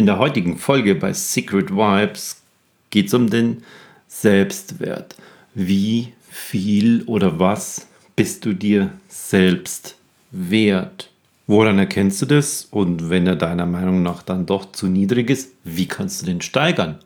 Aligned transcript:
In 0.00 0.06
der 0.06 0.18
heutigen 0.18 0.56
Folge 0.56 0.94
bei 0.94 1.12
Secret 1.12 1.70
Vibes 1.70 2.40
geht 2.88 3.08
es 3.08 3.12
um 3.12 3.28
den 3.28 3.62
Selbstwert. 4.08 5.14
Wie 5.52 6.14
viel 6.30 7.02
oder 7.02 7.38
was 7.38 7.86
bist 8.16 8.46
du 8.46 8.54
dir 8.54 8.92
selbst 9.08 9.96
wert? 10.30 11.10
Woran 11.46 11.78
erkennst 11.78 12.22
du 12.22 12.24
das? 12.24 12.66
Und 12.70 13.10
wenn 13.10 13.26
er 13.26 13.36
deiner 13.36 13.66
Meinung 13.66 14.02
nach 14.02 14.22
dann 14.22 14.46
doch 14.46 14.72
zu 14.72 14.86
niedrig 14.86 15.28
ist, 15.28 15.52
wie 15.64 15.86
kannst 15.86 16.22
du 16.22 16.26
den 16.26 16.40
steigern? 16.40 17.00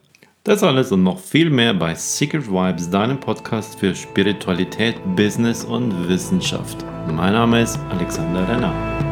Das 0.45 0.63
alles 0.63 0.93
und 0.93 1.03
noch 1.03 1.19
viel 1.19 1.51
mehr 1.51 1.75
bei 1.75 1.97
Secret 1.97 2.47
Vibes, 2.47 2.91
deinem 2.91 3.19
Podcast 3.19 3.77
für 3.77 3.93
Spiritualität, 3.97 4.95
Business 5.17 5.65
und 5.65 6.09
Wissenschaft. 6.09 6.85
Mein 7.11 7.33
Name 7.33 7.61
ist 7.63 7.77
Alexander 7.91 8.49
Renner. 8.49 9.04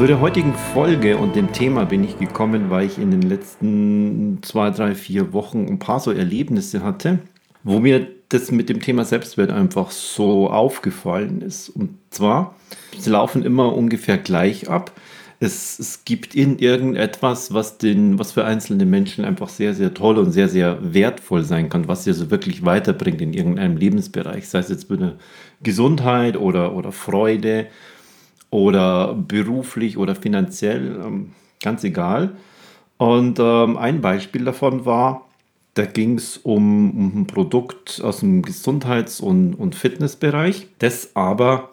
Zu 0.00 0.06
der 0.06 0.22
heutigen 0.22 0.54
Folge 0.54 1.18
und 1.18 1.36
dem 1.36 1.52
Thema 1.52 1.84
bin 1.84 2.02
ich 2.02 2.18
gekommen, 2.18 2.70
weil 2.70 2.86
ich 2.86 2.96
in 2.96 3.10
den 3.10 3.20
letzten 3.20 4.38
zwei, 4.40 4.70
drei, 4.70 4.94
vier 4.94 5.34
Wochen 5.34 5.66
ein 5.68 5.78
paar 5.78 6.00
so 6.00 6.10
Erlebnisse 6.10 6.82
hatte, 6.82 7.18
wo 7.64 7.80
mir 7.80 8.06
das 8.30 8.50
mit 8.50 8.70
dem 8.70 8.80
Thema 8.80 9.04
Selbstwert 9.04 9.50
einfach 9.50 9.90
so 9.90 10.48
aufgefallen 10.48 11.42
ist. 11.42 11.68
Und 11.68 11.98
zwar, 12.08 12.54
sie 12.98 13.10
laufen 13.10 13.42
immer 13.42 13.76
ungefähr 13.76 14.16
gleich 14.16 14.70
ab. 14.70 14.90
Es, 15.38 15.78
es 15.78 16.06
gibt 16.06 16.34
in 16.34 16.58
irgendetwas, 16.58 17.52
was, 17.52 17.76
den, 17.76 18.18
was 18.18 18.32
für 18.32 18.46
einzelne 18.46 18.86
Menschen 18.86 19.26
einfach 19.26 19.50
sehr, 19.50 19.74
sehr 19.74 19.92
toll 19.92 20.16
und 20.16 20.32
sehr, 20.32 20.48
sehr 20.48 20.78
wertvoll 20.80 21.44
sein 21.44 21.68
kann, 21.68 21.88
was 21.88 22.04
sie 22.04 22.14
so 22.14 22.30
wirklich 22.30 22.64
weiterbringt 22.64 23.20
in 23.20 23.34
irgendeinem 23.34 23.76
Lebensbereich, 23.76 24.48
sei 24.48 24.60
es 24.60 24.70
jetzt 24.70 24.88
mit 24.88 25.02
Gesundheit 25.62 26.38
oder, 26.38 26.74
oder 26.74 26.90
Freude 26.90 27.66
oder 28.50 29.14
beruflich 29.14 29.96
oder 29.96 30.14
finanziell, 30.14 31.00
ähm, 31.04 31.32
ganz 31.62 31.84
egal. 31.84 32.36
Und 32.98 33.38
ähm, 33.38 33.76
ein 33.76 34.00
Beispiel 34.00 34.44
davon 34.44 34.84
war, 34.84 35.26
da 35.74 35.86
ging 35.86 36.16
es 36.16 36.36
um, 36.36 36.90
um, 36.90 37.20
ein 37.20 37.26
Produkt 37.26 38.00
aus 38.02 38.20
dem 38.20 38.42
Gesundheits- 38.42 39.20
und, 39.20 39.54
und 39.54 39.74
Fitnessbereich, 39.74 40.66
das 40.78 41.14
aber 41.14 41.70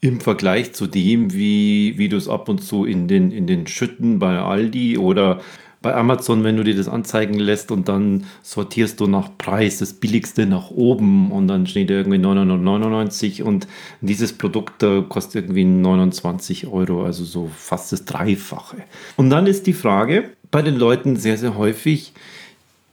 im 0.00 0.20
Vergleich 0.20 0.74
zu 0.74 0.86
dem, 0.86 1.32
wie, 1.32 1.96
wie 1.96 2.08
du 2.08 2.16
es 2.16 2.28
ab 2.28 2.48
und 2.48 2.58
zu 2.58 2.84
in 2.84 3.08
den, 3.08 3.30
in 3.30 3.46
den 3.46 3.66
Schütten 3.66 4.18
bei 4.18 4.38
Aldi 4.38 4.98
oder 4.98 5.40
bei 5.82 5.94
Amazon, 5.94 6.44
wenn 6.44 6.56
du 6.56 6.64
dir 6.64 6.76
das 6.76 6.88
anzeigen 6.88 7.38
lässt 7.38 7.70
und 7.70 7.88
dann 7.88 8.24
sortierst 8.42 9.00
du 9.00 9.06
nach 9.06 9.30
Preis, 9.36 9.78
das 9.78 9.92
billigste 9.92 10.46
nach 10.46 10.70
oben 10.70 11.30
und 11.32 11.48
dann 11.48 11.66
steht 11.66 11.90
irgendwie 11.90 12.18
999 12.18 13.42
und 13.42 13.66
dieses 14.00 14.32
Produkt 14.32 14.82
äh, 14.82 15.02
kostet 15.02 15.44
irgendwie 15.44 15.64
29 15.64 16.68
Euro, 16.68 17.04
also 17.04 17.24
so 17.24 17.50
fast 17.54 17.92
das 17.92 18.04
Dreifache. 18.04 18.76
Und 19.16 19.30
dann 19.30 19.46
ist 19.46 19.66
die 19.66 19.72
Frage 19.72 20.30
bei 20.50 20.62
den 20.62 20.76
Leuten 20.76 21.16
sehr, 21.16 21.36
sehr 21.36 21.56
häufig, 21.56 22.12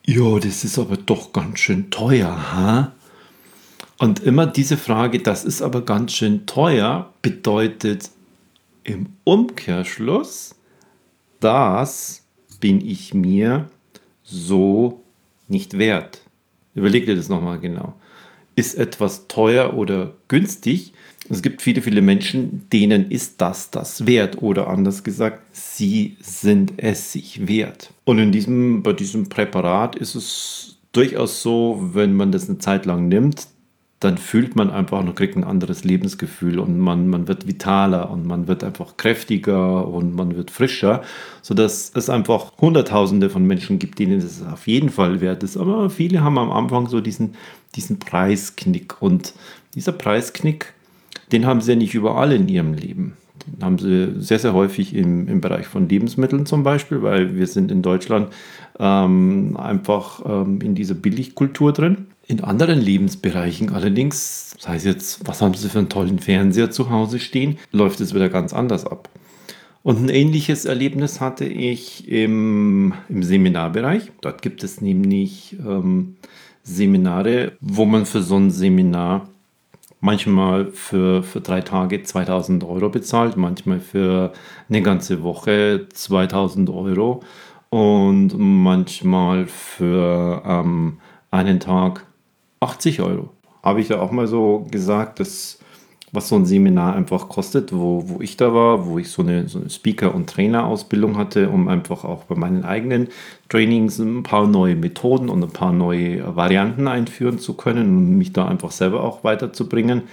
ja, 0.06 0.40
das 0.40 0.64
ist 0.64 0.80
aber 0.80 0.98
doch 0.98 1.34
ganz 1.34 1.60
schön 1.60 1.92
teuer, 1.92 2.30
ha? 2.54 2.94
Und 4.00 4.22
immer 4.22 4.48
diese 4.48 4.78
Frage, 4.78 5.20
das 5.20 5.44
ist 5.44 5.62
aber 5.62 5.82
ganz 5.82 6.14
schön 6.14 6.46
teuer, 6.46 7.14
bedeutet 7.22 8.10
im 8.84 9.08
Umkehrschluss, 9.26 10.56
dass 11.42 12.24
bin 12.60 12.86
ich 12.86 13.14
mir 13.14 13.70
so 14.24 15.04
nicht 15.48 15.78
wert. 15.78 16.22
Überleg 16.76 17.06
dir 17.06 17.16
das 17.16 17.30
nochmal 17.30 17.60
genau. 17.60 17.96
Ist 18.56 18.76
etwas 18.76 19.28
teuer 19.28 19.74
oder 19.74 20.14
günstig? 20.28 20.94
Es 21.30 21.42
gibt 21.42 21.62
viele, 21.62 21.82
viele 21.82 22.02
Menschen, 22.02 22.68
denen 22.72 23.12
ist 23.12 23.42
das 23.42 23.72
das 23.72 24.06
wert 24.06 24.42
oder 24.42 24.68
anders 24.68 25.04
gesagt, 25.04 25.44
sie 25.52 26.18
sind 26.20 26.74
es 26.78 27.12
sich 27.12 27.48
wert. 27.48 27.94
Und 28.06 28.20
in 28.20 28.32
diesem, 28.32 28.84
bei 28.84 28.94
diesem 28.94 29.30
Präparat 29.30 29.96
ist 29.96 30.16
es 30.16 30.80
durchaus 30.92 31.42
so, 31.42 31.90
wenn 31.94 32.14
man 32.14 32.32
das 32.32 32.50
eine 32.50 32.58
Zeit 32.58 32.86
lang 32.86 33.08
nimmt, 33.08 33.48
dann 34.00 34.18
fühlt 34.18 34.56
man 34.56 34.70
einfach 34.70 35.00
und 35.00 35.14
kriegt 35.16 35.36
ein 35.36 35.44
anderes 35.44 35.84
Lebensgefühl 35.84 36.60
und 36.60 36.80
man, 36.80 37.10
man 37.10 37.28
wird 37.28 37.48
vitaler 37.48 38.10
und 38.10 38.26
man 38.26 38.48
wird 38.48 38.64
einfach 38.64 38.96
kräftiger 38.96 39.88
und 39.88 40.16
man 40.16 40.38
wird 40.38 40.52
frischer, 40.52 41.02
sodass 41.42 41.92
es 41.94 42.10
einfach 42.10 42.54
Hunderttausende 42.60 43.30
von 43.30 43.46
Menschen 43.46 43.78
gibt, 43.78 44.00
denen 44.00 44.20
es 44.20 44.42
auf 44.42 44.68
jeden 44.68 44.90
Fall 44.90 45.20
wert 45.20 45.44
ist. 45.44 45.58
Aber 45.58 45.90
viele 45.90 46.24
haben 46.24 46.38
am 46.38 46.52
Anfang 46.52 46.88
so 46.88 47.02
diesen, 47.02 47.36
diesen 47.76 48.00
Preisknick 48.00 49.02
und 49.02 49.34
dieser 49.76 49.92
Preisknick, 49.92 50.74
den 51.34 51.46
haben 51.46 51.60
sie 51.60 51.74
ja 51.74 51.78
nicht 51.78 51.94
überall 51.94 52.32
in 52.32 52.48
ihrem 52.48 52.74
Leben. 52.74 53.18
Den 53.46 53.64
haben 53.64 53.80
sie 53.80 54.14
sehr, 54.22 54.40
sehr 54.40 54.54
häufig 54.54 54.96
im, 54.96 55.28
im 55.28 55.42
Bereich 55.42 55.68
von 55.68 55.90
Lebensmitteln 55.90 56.46
zum 56.46 56.64
Beispiel, 56.64 57.02
weil 57.02 57.36
wir 57.36 57.48
sind 57.48 57.70
in 57.70 57.82
Deutschland 57.82 58.30
ähm, 58.80 59.58
einfach 59.58 60.22
ähm, 60.26 60.62
in 60.62 60.74
dieser 60.74 60.96
Billigkultur 60.96 61.74
drin. 61.74 62.08
In 62.30 62.44
anderen 62.44 62.80
Lebensbereichen 62.80 63.74
allerdings, 63.74 64.56
sei 64.60 64.76
es 64.76 64.84
jetzt, 64.84 65.28
was 65.28 65.42
haben 65.42 65.56
Sie 65.56 65.68
für 65.68 65.80
einen 65.80 65.90
tollen 65.90 66.20
Fernseher 66.20 66.70
zu 66.70 66.92
Hause 66.92 67.18
stehen, 67.20 67.58
läuft 67.72 68.00
es 68.02 68.14
wieder 68.14 68.30
ganz 68.30 68.54
anders 68.54 68.86
ab. 68.86 69.10
Und 69.82 70.00
ein 70.00 70.10
ähnliches 70.10 70.66
Erlebnis 70.66 71.20
hatte 71.20 71.46
ich 71.46 72.08
im, 72.08 72.94
im 73.10 73.24
Seminarbereich. 73.24 74.12
Dort 74.22 74.44
gibt 74.44 74.64
es 74.64 74.80
nämlich 74.80 75.58
ähm, 75.66 76.18
Seminare, 76.62 77.54
wo 77.62 77.86
man 77.86 78.06
für 78.06 78.22
so 78.22 78.38
ein 78.38 78.52
Seminar 78.52 79.28
manchmal 80.00 80.68
für, 80.68 81.24
für 81.24 81.42
drei 81.42 81.62
Tage 81.62 82.04
2000 82.04 82.64
Euro 82.64 82.90
bezahlt, 82.90 83.38
manchmal 83.38 83.80
für 83.80 84.34
eine 84.70 84.84
ganze 84.84 85.24
Woche 85.24 85.88
2000 85.92 86.70
Euro 86.70 87.24
und 87.70 88.38
manchmal 88.38 89.48
für 89.48 90.44
ähm, 90.46 91.00
einen 91.32 91.60
Tag 91.60 92.06
80 92.60 93.02
Euro. 93.02 93.30
Habe 93.64 93.82
ich 93.82 93.90
ja 93.90 94.00
auch 94.00 94.12
mal 94.12 94.28
so 94.28 94.68
gesagt, 94.72 95.20
dass 95.20 95.60
was 96.12 96.30
so 96.30 96.36
ein 96.36 96.46
Seminar 96.46 96.96
einfach 96.96 97.30
kostet, 97.30 97.72
wo, 97.72 98.04
wo 98.08 98.22
ich 98.22 98.36
da 98.36 98.54
war, 98.54 98.88
wo 98.88 98.98
ich 98.98 99.10
so 99.10 99.22
eine, 99.22 99.48
so 99.48 99.60
eine 99.60 99.70
Speaker- 99.70 100.16
und 100.16 100.28
Trainer-Ausbildung 100.30 101.18
hatte, 101.18 101.50
um 101.50 101.68
einfach 101.68 102.04
auch 102.04 102.24
bei 102.24 102.36
meinen 102.36 102.64
eigenen 102.64 103.10
Trainings 103.48 104.00
ein 104.00 104.24
paar 104.24 104.48
neue 104.48 104.76
Methoden 104.76 105.30
und 105.30 105.44
ein 105.44 105.52
paar 105.52 105.72
neue 105.72 106.36
Varianten 106.36 106.88
einführen 106.88 107.38
zu 107.38 107.54
können 107.54 107.96
und 107.96 108.18
mich 108.18 108.34
da 108.34 108.48
einfach 108.48 108.72
selber 108.72 109.04
auch 109.04 109.24
weiterzubringen. 109.24 110.04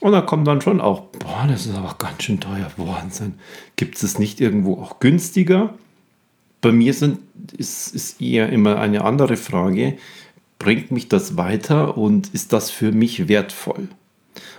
Und 0.00 0.12
da 0.12 0.20
kommt 0.20 0.46
dann 0.46 0.60
schon 0.60 0.80
auch, 0.80 1.00
boah, 1.00 1.46
das 1.48 1.66
ist 1.66 1.76
aber 1.76 1.96
ganz 1.98 2.22
schön 2.22 2.40
teuer, 2.40 2.70
Wahnsinn. 2.76 3.34
Gibt 3.76 4.02
es 4.02 4.18
nicht 4.18 4.40
irgendwo 4.40 4.74
auch 4.74 5.00
günstiger? 5.00 5.74
Bei 6.60 6.72
mir 6.72 6.94
sind, 6.94 7.18
ist, 7.56 7.94
ist 7.94 8.20
eher 8.20 8.50
immer 8.50 8.78
eine 8.78 9.04
andere 9.04 9.36
Frage 9.36 9.98
bringt 10.58 10.90
mich 10.90 11.08
das 11.08 11.36
weiter 11.36 11.96
und 11.96 12.32
ist 12.34 12.52
das 12.52 12.70
für 12.70 12.92
mich 12.92 13.28
wertvoll? 13.28 13.88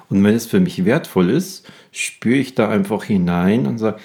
Und 0.09 0.23
wenn 0.23 0.35
es 0.35 0.45
für 0.45 0.59
mich 0.59 0.85
wertvoll 0.85 1.29
ist, 1.29 1.69
spüre 1.91 2.37
ich 2.37 2.55
da 2.55 2.69
einfach 2.69 3.03
hinein 3.03 3.67
und 3.67 3.77
sage, 3.77 3.99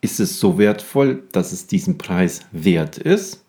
ist 0.00 0.20
es 0.20 0.38
so 0.38 0.58
wertvoll, 0.58 1.22
dass 1.32 1.52
es 1.52 1.66
diesen 1.66 1.98
Preis 1.98 2.40
wert 2.52 2.98
ist? 2.98 3.44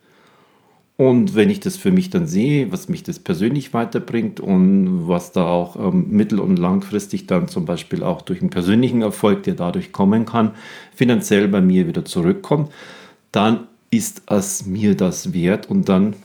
Und 0.97 1.33
wenn 1.33 1.49
ich 1.49 1.61
das 1.61 1.77
für 1.77 1.91
mich 1.91 2.09
dann 2.09 2.27
sehe, 2.27 2.73
was 2.73 2.89
mich 2.89 3.03
das 3.03 3.19
persönlich 3.19 3.73
weiterbringt 3.73 4.41
und 4.41 5.07
was 5.07 5.31
da 5.31 5.45
auch 5.45 5.77
ähm, 5.77 6.07
mittel- 6.09 6.41
und 6.41 6.59
langfristig 6.59 7.25
dann 7.25 7.47
zum 7.47 7.63
Beispiel 7.63 8.03
auch 8.03 8.21
durch 8.21 8.41
einen 8.41 8.49
persönlichen 8.49 9.01
Erfolg, 9.01 9.43
der 9.43 9.53
dadurch 9.53 9.93
kommen 9.93 10.25
kann, 10.25 10.51
finanziell 10.93 11.47
bei 11.47 11.61
mir 11.61 11.87
wieder 11.87 12.03
zurückkommt, 12.03 12.69
dann 13.31 13.67
ist 13.91 14.23
es 14.27 14.65
mir 14.65 14.97
das 14.97 15.33
wert 15.33 15.69
und 15.69 15.87
dann 15.87 16.15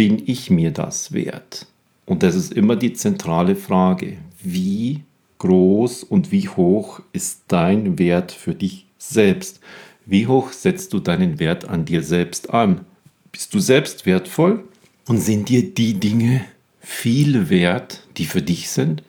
bin 0.00 0.22
ich 0.24 0.48
mir 0.48 0.70
das 0.70 1.12
wert? 1.12 1.66
Und 2.06 2.22
das 2.22 2.34
ist 2.34 2.54
immer 2.54 2.74
die 2.74 2.94
zentrale 2.94 3.54
Frage. 3.54 4.16
Wie 4.42 5.02
groß 5.36 6.04
und 6.04 6.32
wie 6.32 6.48
hoch 6.48 7.02
ist 7.12 7.42
dein 7.48 7.98
Wert 7.98 8.32
für 8.32 8.54
dich 8.54 8.86
selbst? 8.96 9.60
Wie 10.06 10.26
hoch 10.26 10.52
setzt 10.52 10.94
du 10.94 11.00
deinen 11.00 11.38
Wert 11.38 11.68
an 11.68 11.84
dir 11.84 12.02
selbst 12.02 12.48
an? 12.48 12.86
Bist 13.30 13.52
du 13.52 13.58
selbst 13.58 14.06
wertvoll? 14.06 14.64
Und 15.06 15.18
sind 15.18 15.50
dir 15.50 15.70
die 15.70 16.00
Dinge 16.00 16.46
viel 16.80 17.50
wert, 17.50 18.02
die 18.16 18.24
für 18.24 18.40
dich 18.40 18.70
sind? 18.70 19.02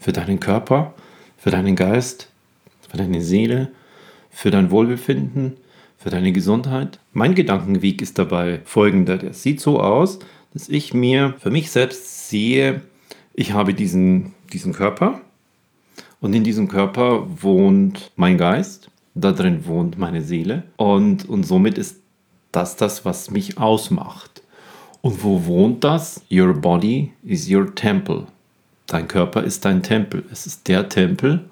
Für 0.00 0.12
deinen 0.12 0.40
Körper, 0.40 0.94
für 1.36 1.50
deinen 1.50 1.76
Geist, 1.76 2.30
für 2.88 2.96
deine 2.96 3.20
Seele, 3.20 3.70
für 4.30 4.50
dein 4.50 4.70
Wohlbefinden, 4.70 5.58
für 5.98 6.08
deine 6.08 6.32
Gesundheit? 6.32 7.00
Mein 7.12 7.34
Gedankenweg 7.34 8.00
ist 8.00 8.18
dabei 8.18 8.62
folgender. 8.64 9.18
Der 9.18 9.34
sieht 9.34 9.60
so 9.60 9.78
aus, 9.78 10.20
dass 10.52 10.68
ich 10.68 10.94
mir 10.94 11.34
für 11.38 11.50
mich 11.50 11.70
selbst 11.70 12.28
sehe, 12.28 12.82
ich 13.34 13.52
habe 13.52 13.74
diesen, 13.74 14.34
diesen 14.52 14.72
Körper 14.72 15.20
und 16.20 16.34
in 16.34 16.44
diesem 16.44 16.68
Körper 16.68 17.26
wohnt 17.42 18.10
mein 18.16 18.38
Geist, 18.38 18.90
da 19.14 19.32
drin 19.32 19.66
wohnt 19.66 19.98
meine 19.98 20.22
Seele 20.22 20.64
und, 20.76 21.28
und 21.28 21.44
somit 21.44 21.78
ist 21.78 21.96
das 22.52 22.76
das, 22.76 23.04
was 23.04 23.30
mich 23.30 23.58
ausmacht. 23.58 24.42
Und 25.00 25.22
wo 25.22 25.44
wohnt 25.46 25.84
das? 25.84 26.22
Your 26.30 26.54
body 26.54 27.12
is 27.22 27.48
your 27.48 27.74
temple. 27.74 28.26
Dein 28.86 29.06
Körper 29.06 29.44
ist 29.44 29.64
dein 29.64 29.82
Tempel. 29.82 30.24
Es 30.32 30.46
ist 30.46 30.66
der 30.66 30.88
Tempel, 30.88 31.48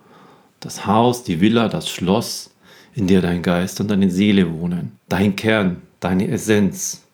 das 0.61 0.87
Haus, 0.87 1.23
die 1.23 1.41
Villa, 1.41 1.69
das 1.69 1.89
Schloss, 1.89 2.51
in 2.95 3.07
der 3.07 3.21
dein 3.21 3.43
Geist 3.43 3.81
und 3.81 3.91
deine 3.91 4.11
Seele 4.11 4.53
wohnen. 4.59 4.99
Dein 5.09 5.37
Kern, 5.37 5.83
deine 6.01 6.29
Essenz. 6.29 7.06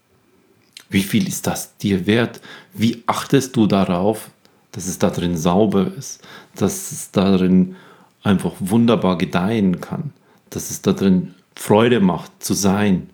Wie 0.92 1.02
viel 1.02 1.26
ist 1.26 1.46
das 1.46 1.76
dir 1.78 2.06
wert? 2.06 2.40
Wie 2.74 3.02
achtest 3.06 3.56
du 3.56 3.66
darauf, 3.66 4.30
dass 4.72 4.86
es 4.86 4.98
da 4.98 5.10
drin 5.10 5.36
sauber 5.36 5.90
ist, 5.96 6.22
dass 6.54 6.92
es 6.92 7.10
da 7.10 7.36
drin 7.36 7.76
einfach 8.22 8.52
wunderbar 8.60 9.18
gedeihen 9.18 9.80
kann, 9.80 10.12
dass 10.50 10.70
es 10.70 10.82
da 10.82 10.92
drin 10.92 11.34
Freude 11.54 12.00
macht 12.00 12.42
zu 12.42 12.54
sein. 12.54 13.10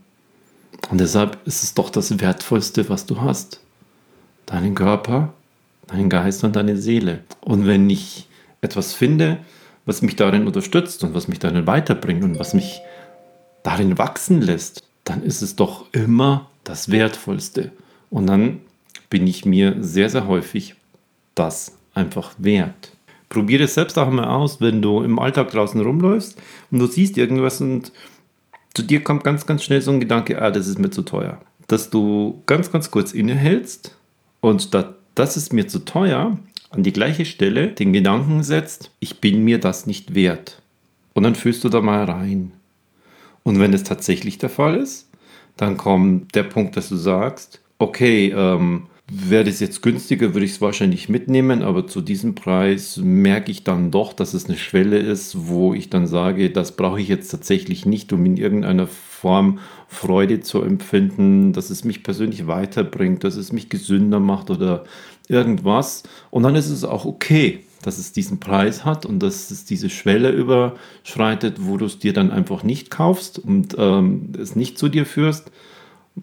Und 0.90 1.00
deshalb 1.00 1.38
ist 1.46 1.62
es 1.62 1.75
doch 1.75 1.90
das 1.90 2.20
Wertvollste, 2.20 2.88
was 2.88 3.06
du 3.06 3.20
hast. 3.20 3.60
Deinen 4.46 4.74
Körper, 4.74 5.32
deinen 5.88 6.08
Geist 6.08 6.44
und 6.44 6.56
deine 6.56 6.76
Seele. 6.76 7.20
Und 7.40 7.66
wenn 7.66 7.90
ich 7.90 8.28
etwas 8.60 8.92
finde, 8.92 9.38
was 9.86 10.02
mich 10.02 10.16
darin 10.16 10.46
unterstützt 10.46 11.02
und 11.04 11.14
was 11.14 11.28
mich 11.28 11.38
darin 11.38 11.66
weiterbringt 11.66 12.22
und 12.22 12.38
was 12.38 12.54
mich 12.54 12.81
darin 13.62 13.98
wachsen 13.98 14.40
lässt, 14.40 14.84
dann 15.04 15.22
ist 15.22 15.42
es 15.42 15.56
doch 15.56 15.86
immer 15.92 16.48
das 16.69 16.91
Wertvollste. 16.91 17.73
Und 18.11 18.26
dann 18.26 18.61
bin 19.11 19.26
ich 19.26 19.44
mir 19.44 19.76
sehr, 19.81 20.11
sehr 20.11 20.26
häufig 20.26 20.75
das 21.35 21.76
einfach 21.94 22.32
wert. 22.38 22.93
Probiere 23.29 23.65
es 23.65 23.75
selbst 23.75 23.99
auch 23.99 24.11
mal 24.11 24.25
aus, 24.25 24.61
wenn 24.61 24.81
du 24.81 25.03
im 25.03 25.19
Alltag 25.19 25.50
draußen 25.50 25.81
rumläufst 25.81 26.41
und 26.70 26.79
du 26.79 26.87
siehst 26.87 27.19
irgendwas 27.19 27.61
und 27.61 27.93
zu 28.75 28.82
dir 28.82 29.03
kommt 29.03 29.25
ganz, 29.25 29.44
ganz 29.44 29.65
schnell 29.65 29.82
so 29.82 29.91
ein 29.91 30.00
Gedanke, 30.00 30.41
ah, 30.41 30.50
das 30.50 30.67
ist 30.67 30.79
mir 30.79 30.91
zu 30.91 31.03
teuer. 31.03 31.41
Dass 31.67 31.91
du 31.91 32.43
ganz, 32.47 32.70
ganz 32.70 32.91
kurz 32.91 33.12
innehältst 33.12 33.97
und 34.41 34.62
statt 34.62 34.94
das 35.15 35.37
ist 35.37 35.53
mir 35.53 35.67
zu 35.67 35.81
teuer, 35.81 36.38
an 36.70 36.82
die 36.82 36.93
gleiche 36.93 37.25
Stelle 37.25 37.69
den 37.69 37.93
Gedanken 37.93 38.43
setzt, 38.43 38.91
ich 39.00 39.20
bin 39.20 39.43
mir 39.43 39.59
das 39.59 39.87
nicht 39.87 40.15
wert. 40.15 40.62
Und 41.15 41.25
dann 41.25 41.35
fühlst 41.35 41.65
du 41.65 41.69
da 41.69 41.81
mal 41.81 42.05
rein. 42.05 42.53
Und 43.43 43.59
wenn 43.59 43.75
es 43.75 43.82
tatsächlich 43.82 44.38
der 44.38 44.50
Fall 44.50 44.76
ist, 44.76 45.07
dann 45.58 45.76
kommt 45.76 46.34
der 46.34 46.44
Punkt, 46.44 46.76
dass 46.76 46.88
du 46.88 46.96
sagst, 46.96 47.60
okay, 47.78 48.32
ähm, 48.34 48.87
Wäre 49.10 49.44
das 49.44 49.58
jetzt 49.60 49.81
günstiger, 49.81 50.34
würde 50.34 50.44
ich 50.44 50.52
es 50.52 50.60
wahrscheinlich 50.60 51.08
mitnehmen, 51.08 51.62
aber 51.62 51.87
zu 51.87 52.02
diesem 52.02 52.34
Preis 52.34 52.99
merke 52.99 53.50
ich 53.50 53.64
dann 53.64 53.90
doch, 53.90 54.12
dass 54.12 54.34
es 54.34 54.46
eine 54.46 54.58
Schwelle 54.58 54.99
ist, 54.99 55.49
wo 55.49 55.72
ich 55.72 55.88
dann 55.88 56.06
sage, 56.06 56.50
das 56.50 56.76
brauche 56.76 57.00
ich 57.00 57.08
jetzt 57.08 57.31
tatsächlich 57.31 57.87
nicht, 57.87 58.12
um 58.12 58.26
in 58.26 58.37
irgendeiner 58.37 58.87
Form 58.87 59.60
Freude 59.87 60.40
zu 60.40 60.60
empfinden, 60.60 61.55
dass 61.55 61.70
es 61.70 61.84
mich 61.84 62.02
persönlich 62.02 62.46
weiterbringt, 62.46 63.25
dass 63.25 63.37
es 63.37 63.50
mich 63.50 63.70
gesünder 63.70 64.20
macht 64.20 64.50
oder 64.50 64.84
irgendwas. 65.26 66.02
Und 66.31 66.43
dann 66.43 66.55
ist 66.55 66.69
es 66.69 66.84
auch 66.84 67.06
okay, 67.06 67.60
dass 67.82 67.98
es 67.98 68.12
diesen 68.12 68.40
Preis 68.40 68.84
hat 68.84 69.06
und 69.06 69.20
dass 69.20 69.50
es 69.50 69.64
diese 69.64 69.90
Schwelle 69.90 70.30
überschreitet, 70.30 71.56
wo 71.60 71.76
du 71.76 71.86
es 71.86 71.98
dir 71.98 72.12
dann 72.12 72.30
einfach 72.30 72.62
nicht 72.62 72.90
kaufst 72.90 73.38
und 73.38 73.76
ähm, 73.78 74.32
es 74.38 74.56
nicht 74.56 74.78
zu 74.78 74.88
dir 74.88 75.06
führst 75.06 75.50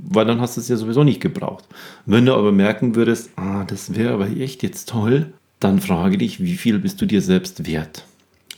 weil 0.04 0.26
dann 0.26 0.42
hast 0.42 0.58
du 0.58 0.62
es 0.62 0.68
ja 0.68 0.76
sowieso 0.76 1.04
nicht 1.04 1.22
gebraucht. 1.22 1.66
Wenn 2.06 2.26
du 2.26 2.34
aber 2.34 2.52
merken 2.52 2.96
würdest, 2.96 3.32
ah, 3.36 3.64
das 3.66 3.96
wäre 3.96 4.14
aber 4.14 4.28
echt 4.28 4.64
jetzt 4.64 4.90
toll, 4.90 5.34
dann 5.60 5.80
frage 5.80 6.18
dich, 6.18 6.44
wie 6.44 6.58
viel 6.58 6.80
bist 6.80 7.02
du 7.02 7.06
dir 7.06 7.22
selbst 7.22 7.66
wert? 7.68 8.06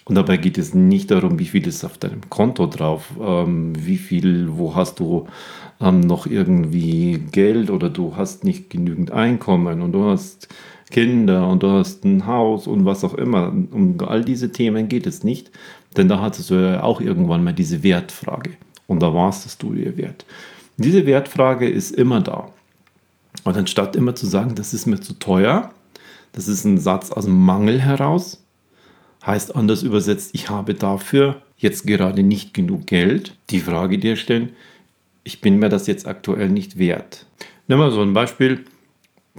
Und 0.05 0.15
dabei 0.15 0.38
geht 0.38 0.57
es 0.57 0.73
nicht 0.73 1.11
darum, 1.11 1.38
wie 1.38 1.45
viel 1.45 1.67
ist 1.67 1.83
auf 1.83 1.97
deinem 1.97 2.29
Konto 2.29 2.65
drauf, 2.65 3.11
ähm, 3.21 3.73
wie 3.77 3.97
viel, 3.97 4.57
wo 4.57 4.73
hast 4.73 5.00
du 5.00 5.27
ähm, 5.81 6.00
noch 6.00 6.25
irgendwie 6.25 7.19
Geld 7.31 7.69
oder 7.69 7.89
du 7.89 8.15
hast 8.15 8.45
nicht 8.45 8.69
genügend 8.69 9.11
Einkommen 9.11 9.81
und 9.81 9.91
du 9.91 10.05
hast 10.05 10.47
Kinder 10.89 11.48
und 11.48 11.63
du 11.63 11.69
hast 11.69 12.06
ein 12.06 12.25
Haus 12.25 12.68
und 12.68 12.86
was 12.86 13.04
auch 13.04 13.13
immer. 13.13 13.48
Um 13.50 13.98
all 14.06 14.24
diese 14.24 14.51
Themen 14.51 14.88
geht 14.88 15.06
es 15.06 15.24
nicht, 15.24 15.51
denn 15.95 16.07
da 16.07 16.22
hattest 16.22 16.50
du 16.50 16.56
ja 16.56 16.84
auch 16.84 17.01
irgendwann 17.01 17.44
mal 17.44 17.54
diese 17.54 17.84
Wertfrage. 17.84 18.51
Und 18.88 19.01
da 19.01 19.13
warst 19.13 19.62
du 19.62 19.74
dir 19.74 19.98
wert. 19.98 20.25
Diese 20.78 21.06
Wertfrage 21.06 21.68
ist 21.68 21.92
immer 21.92 22.22
da. 22.22 22.50
Und 23.44 23.57
anstatt 23.57 23.95
immer 23.95 24.16
zu 24.16 24.25
sagen, 24.25 24.56
das 24.56 24.74
ist 24.74 24.86
mir 24.86 25.00
zu 25.00 25.13
teuer, 25.13 25.72
das 26.31 26.48
ist 26.48 26.66
ein 26.66 26.78
Satz 26.78 27.12
aus 27.12 27.25
dem 27.25 27.45
Mangel 27.45 27.81
heraus, 27.81 28.44
heißt 29.25 29.56
anders 29.56 29.84
übersetzt, 29.84 30.31
ich 30.34 30.50
habe 30.50 30.74
dafür 30.74 31.42
jetzt 31.57 31.88
gerade 31.88 32.24
nicht 32.24 32.54
genug 32.54 32.88
Geld, 32.88 33.36
die 33.50 33.60
Frage 33.60 33.98
dir 33.98 34.16
stellen, 34.16 34.50
ich 35.24 35.42
bin 35.42 35.60
mir 35.60 35.69
das 35.69 35.88
jetzt 35.88 36.07
aktuell 36.07 36.50
nicht 36.50 36.78
wert. 36.78 37.25
Nimm 37.68 37.80
mal 37.80 37.92
so 37.92 38.01
ein 38.01 38.13
Beispiel, 38.13 38.63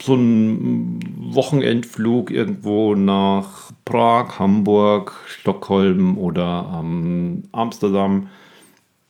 so 0.01 0.15
ein 0.15 1.01
Wochenendflug 1.35 2.31
irgendwo 2.31 2.95
nach 2.95 3.73
Prag, 3.85 4.39
Hamburg, 4.39 5.15
Stockholm 5.27 6.19
oder 6.19 6.81
ähm, 6.81 7.45
Amsterdam 7.53 8.29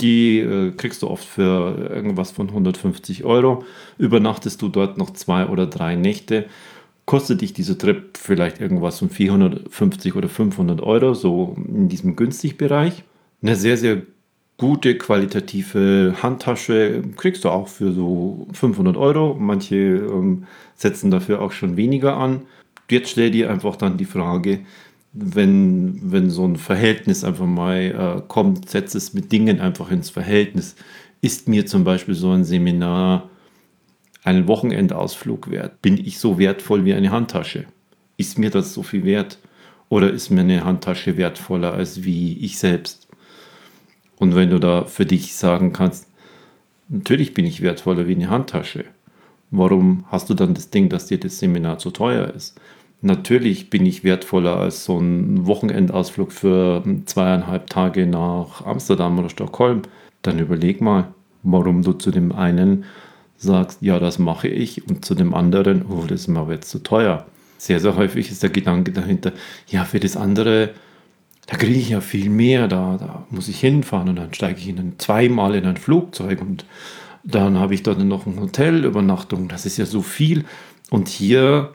die 0.00 0.38
äh, 0.38 0.70
kriegst 0.73 1.02
du 1.02 1.08
oft 1.08 1.25
für 1.25 1.90
irgendwas 1.90 2.31
von 2.31 2.49
150 2.49 3.25
Euro. 3.25 3.64
Übernachtest 3.99 4.62
du 4.62 4.69
dort 4.69 4.96
noch 4.96 5.11
zwei 5.11 5.46
oder 5.46 5.67
drei 5.67 5.96
Nächte, 5.96 6.46
kostet 7.05 7.40
dich 7.40 7.52
dieser 7.52 7.79
Trip 7.79 8.17
vielleicht 8.17 8.61
irgendwas 8.61 8.99
von 8.99 9.11
450 9.11 10.14
oder 10.14 10.29
500 10.29 10.82
Euro, 10.82 11.14
so 11.14 11.56
in 11.67 11.88
diesem 11.88 12.17
günstig 12.17 12.58
Bereich. 12.58 13.02
Eine 13.43 13.56
sehr, 13.56 13.76
sehr 13.76 14.02
gute 14.58 14.99
qualitative 14.99 16.16
Handtasche 16.20 17.02
kriegst 17.16 17.44
du 17.44 17.49
auch 17.49 17.69
für 17.69 17.93
so 17.93 18.49
500 18.52 18.96
Euro. 18.96 19.37
Manche 19.38 19.76
ähm, 19.76 20.46
setzen 20.75 21.10
dafür 21.10 21.40
auch 21.40 21.52
schon 21.52 21.76
weniger 21.76 22.16
an. 22.16 22.43
Jetzt 22.90 23.10
stell 23.10 23.31
dir 23.31 23.50
einfach 23.50 23.76
dann 23.76 23.96
die 23.96 24.05
Frage, 24.05 24.60
wenn, 25.12 26.00
wenn 26.02 26.28
so 26.28 26.44
ein 26.44 26.56
Verhältnis 26.56 27.25
einfach 27.25 27.46
mal 27.46 27.76
äh, 28.19 28.22
kommt, 28.28 28.69
setzt 28.69 28.94
es 28.94 29.14
mit 29.14 29.31
Dingen 29.32 29.60
einfach 29.60 29.90
ins 29.90 30.10
Verhältnis. 30.10 30.75
Ist 31.20 31.49
mir 31.49 31.66
zum 31.66 31.84
Beispiel 31.84 32.14
so 32.14 32.32
ein 32.32 32.44
Seminar 32.44 33.31
einen 34.25 34.49
Wochenendausflug 34.49 35.50
wert? 35.50 35.81
Bin 35.82 35.96
ich 35.99 36.19
so 36.19 36.38
wertvoll 36.38 36.84
wie 36.84 36.94
eine 36.94 37.12
Handtasche? 37.12 37.66
Ist 38.16 38.38
mir 38.38 38.50
das 38.50 38.75
so 38.75 38.82
viel 38.82 39.04
wert? 39.04 39.38
Oder 39.88 40.11
ist 40.11 40.31
mir 40.31 40.40
eine 40.40 40.64
Handtasche 40.64 41.16
wertvoller 41.16 41.72
als 41.72 42.04
wie 42.04 42.38
ich 42.38 42.58
selbst? 42.58 43.07
Und 44.18 44.34
wenn 44.34 44.50
du 44.50 44.58
da 44.58 44.84
für 44.84 45.06
dich 45.06 45.34
sagen 45.34 45.72
kannst, 45.72 46.08
natürlich 46.88 47.34
bin 47.34 47.46
ich 47.46 47.62
wertvoller 47.62 48.08
wie 48.08 48.14
eine 48.14 48.30
Handtasche, 48.30 48.84
warum 49.50 50.04
hast 50.08 50.28
du 50.30 50.34
dann 50.34 50.54
das 50.54 50.70
Ding, 50.70 50.88
dass 50.88 51.06
dir 51.06 51.18
das 51.18 51.38
Seminar 51.38 51.78
zu 51.78 51.90
teuer 51.90 52.32
ist? 52.34 52.60
Natürlich 53.00 53.70
bin 53.70 53.87
ich 53.87 54.02
wertvoller 54.02 54.56
als 54.56 54.84
so 54.84 54.98
ein 54.98 55.46
Wochenendausflug 55.46 56.32
für 56.32 56.82
zweieinhalb 57.06 57.70
Tage 57.70 58.06
nach 58.06 58.66
Amsterdam 58.66 59.18
oder 59.20 59.28
Stockholm. 59.28 59.82
Dann 60.22 60.40
überleg 60.40 60.80
mal, 60.80 61.14
warum 61.44 61.82
du 61.82 61.92
zu 61.92 62.10
dem 62.10 62.32
einen 62.32 62.84
sagst, 63.37 63.82
ja, 63.82 64.00
das 64.00 64.18
mache 64.18 64.48
ich, 64.48 64.88
und 64.88 65.04
zu 65.04 65.14
dem 65.14 65.32
anderen, 65.32 65.84
oh, 65.88 66.02
das 66.08 66.22
ist 66.22 66.28
mir 66.28 66.40
aber 66.40 66.54
jetzt 66.54 66.70
zu 66.70 66.80
teuer. 66.80 67.25
Sehr, 67.56 67.78
sehr 67.78 67.94
häufig 67.94 68.32
ist 68.32 68.42
der 68.42 68.50
Gedanke 68.50 68.90
dahinter, 68.90 69.32
ja, 69.68 69.84
für 69.84 70.00
das 70.00 70.16
andere, 70.16 70.70
da 71.49 71.57
kriege 71.57 71.78
ich 71.78 71.88
ja 71.88 72.00
viel 72.00 72.31
mehr, 72.31 72.69
da, 72.69 72.97
da 72.97 73.26
muss 73.31 73.49
ich 73.49 73.59
hinfahren 73.59 74.09
und 74.09 74.17
dann 74.17 74.33
steige 74.33 74.61
ich 74.61 74.69
in 74.69 74.78
ein, 74.78 74.93
zweimal 74.99 75.57
in 75.57 75.67
ein 75.67 75.76
Flugzeug 75.76 76.40
und 76.40 76.64
dann 77.25 77.59
habe 77.59 77.75
ich 77.75 77.83
dort 77.83 77.99
noch 77.99 78.26
eine 78.26 78.40
Hotelübernachtung, 78.40 79.49
das 79.49 79.67
ist 79.67 79.76
ja 79.76 79.85
so 79.85 80.02
viel. 80.02 80.45
Und 80.90 81.09
hier 81.09 81.73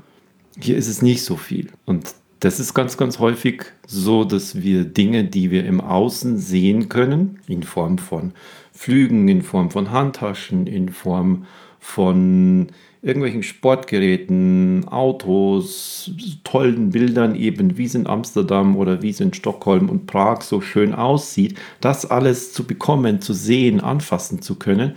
hier 0.60 0.78
ist 0.78 0.88
es 0.88 1.02
nicht 1.02 1.24
so 1.24 1.36
viel. 1.36 1.70
Und 1.86 2.14
das 2.40 2.60
ist 2.60 2.74
ganz, 2.74 2.98
ganz 2.98 3.20
häufig 3.20 3.64
so, 3.88 4.24
dass 4.24 4.62
wir 4.62 4.84
Dinge, 4.84 5.24
die 5.24 5.52
wir 5.52 5.66
im 5.66 5.82
Außen 5.82 6.38
sehen 6.38 6.90
können, 6.90 7.40
in 7.48 7.64
Form 7.64 7.98
von 7.98 8.34
Flügen, 8.74 9.28
in 9.28 9.42
Form 9.42 9.72
von 9.72 9.92
Handtaschen, 9.92 10.68
in 10.68 10.90
Form 10.90 11.46
von 11.80 12.68
irgendwelchen 13.04 13.44
Sportgeräten, 13.44 14.88
Autos, 14.88 16.10
tollen 16.46 16.92
Bildern, 16.92 17.36
eben 17.36 17.78
wie 17.78 17.86
es 17.86 17.96
in 17.96 18.08
Amsterdam 18.08 18.78
oder 18.78 19.02
wie 19.02 19.10
es 19.10 19.20
in 19.20 19.34
Stockholm 19.34 19.90
und 19.90 20.08
Prag 20.08 20.42
so 20.42 20.62
schön 20.62 20.96
aussieht, 20.96 21.60
das 21.82 22.10
alles 22.10 22.54
zu 22.54 22.64
bekommen, 22.64 23.22
zu 23.22 23.34
sehen, 23.34 23.82
anfassen 23.82 24.42
zu 24.42 24.56
können, 24.56 24.96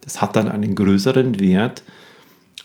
das 0.00 0.20
hat 0.20 0.34
dann 0.34 0.48
einen 0.48 0.74
größeren 0.74 1.38
Wert, 1.38 1.84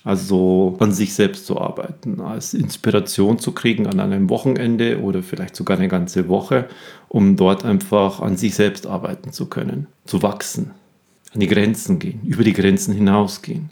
also 0.04 0.78
an 0.80 0.92
sich 0.92 1.14
selbst 1.14 1.46
zu 1.46 1.62
arbeiten, 1.62 2.20
als 2.20 2.56
Inspiration 2.56 3.38
zu 3.38 3.52
kriegen 3.52 3.86
an 3.86 4.00
einem 4.00 4.32
Wochenende 4.32 5.00
oder 5.00 5.22
vielleicht 5.22 5.56
sogar 5.56 5.78
eine 5.78 5.90
ganze 5.90 6.28
Woche, 6.28 6.68
um 7.08 7.36
dort 7.36 7.66
einfach 7.66 8.20
an 8.20 8.36
sich 8.36 8.56
selbst 8.56 8.88
arbeiten 8.88 9.32
zu 9.32 9.46
können, 9.46 9.86
zu 10.06 10.24
wachsen, 10.24 10.72
an 11.36 11.40
die 11.40 11.48
Grenzen 11.48 12.00
gehen, 12.00 12.22
über 12.24 12.44
die 12.44 12.54
Grenzen 12.54 12.96
hinausgehen. 12.96 13.70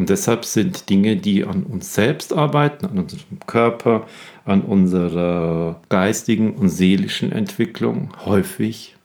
Und 0.00 0.08
deshalb 0.08 0.46
sind 0.46 0.88
Dinge, 0.88 1.18
die 1.18 1.44
an 1.44 1.62
uns 1.62 1.92
selbst 1.92 2.32
arbeiten, 2.32 2.86
an 2.86 3.00
unserem 3.00 3.38
Körper, 3.46 4.06
an 4.46 4.62
unserer 4.62 5.78
geistigen 5.90 6.54
und 6.54 6.70
seelischen 6.70 7.32
Entwicklung 7.32 8.08
häufig 8.24 8.96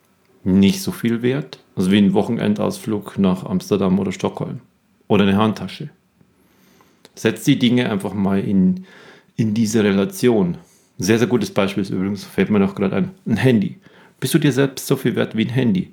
nicht 0.45 0.81
so 0.81 0.93
viel 0.93 1.21
wert, 1.21 1.59
also 1.75 1.91
wie 1.91 1.97
ein 1.97 2.13
Wochenendausflug 2.13 3.19
nach 3.19 3.43
Amsterdam 3.43 3.99
oder 3.99 4.13
Stockholm 4.13 4.61
oder 5.09 5.23
eine 5.25 5.35
Handtasche. 5.35 5.89
Setz 7.13 7.43
die 7.43 7.59
Dinge 7.59 7.91
einfach 7.91 8.13
mal 8.13 8.39
in, 8.39 8.85
in 9.35 9.53
diese 9.53 9.83
Relation. 9.83 10.57
Sehr, 10.97 11.19
sehr 11.19 11.27
gutes 11.27 11.51
Beispiel 11.51 11.83
ist 11.83 11.89
übrigens, 11.89 12.23
fällt 12.23 12.49
mir 12.49 12.59
noch 12.59 12.73
gerade 12.73 12.95
ein, 12.95 13.11
ein 13.25 13.35
Handy. 13.35 13.79
Bist 14.21 14.33
du 14.33 14.39
dir 14.39 14.53
selbst 14.53 14.87
so 14.87 14.95
viel 14.95 15.17
wert 15.17 15.35
wie 15.35 15.43
ein 15.43 15.51
Handy? 15.51 15.91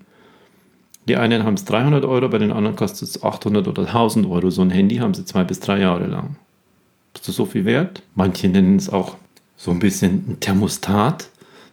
Die 1.09 1.17
einen 1.17 1.45
haben 1.45 1.55
es 1.55 1.65
300 1.65 2.05
Euro, 2.05 2.29
bei 2.29 2.39
den 2.39 2.53
anderen 2.53 2.77
kostet 2.77 3.09
es 3.09 3.23
800 3.23 3.67
oder 3.67 3.83
1000 3.83 4.27
Euro. 4.27 4.51
So 4.51 4.63
ein 4.63 4.71
Handy 4.71 4.97
haben 4.97 5.15
sie 5.15 5.25
zwei 5.25 5.45
bis 5.45 5.61
drei 5.61 5.81
Jahre 5.81 6.07
lang. 6.07 6.37
Bist 7.13 7.27
du 7.27 7.33
so 7.33 7.45
viel 7.45 7.65
wert? 7.65 8.03
Manche 8.15 8.49
nennen 8.49 8.77
es 8.77 8.89
auch 8.89 9.17
so 9.57 9.71
ein 9.71 9.81
bisschen 9.81 10.25
ein 10.29 10.41
Thermostat, 10.41 11.29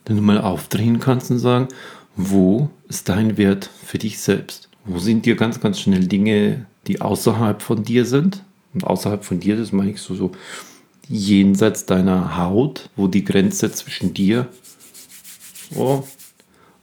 den 0.08 0.18
du 0.18 0.22
mal 0.22 0.42
aufdrehen 0.42 1.00
kannst 1.00 1.30
und 1.32 1.40
sagen, 1.40 1.68
wo 2.16 2.70
ist 2.88 3.08
dein 3.08 3.38
Wert 3.38 3.70
für 3.86 4.00
dich 4.00 4.20
selbst? 4.20 4.70
Wo 4.86 5.00
sind 5.00 5.26
dir 5.26 5.36
ganz, 5.36 5.60
ganz 5.60 5.80
schnell 5.80 6.08
Dinge, 6.08 6.66
die 6.88 7.02
außerhalb 7.02 7.62
von 7.62 7.84
dir 7.84 8.06
sind? 8.06 8.44
Und 8.74 8.84
außerhalb 8.84 9.24
von 9.24 9.40
dir, 9.40 9.56
das 9.58 9.72
meine 9.72 9.92
ich 9.92 10.02
so, 10.02 10.16
so 10.16 10.32
jenseits 11.08 11.86
deiner 11.86 12.38
Haut, 12.38 12.90
wo 12.96 13.08
die 13.08 13.24
Grenze 13.24 13.72
zwischen 13.72 14.14
dir 14.14 14.48
oh, 15.76 16.04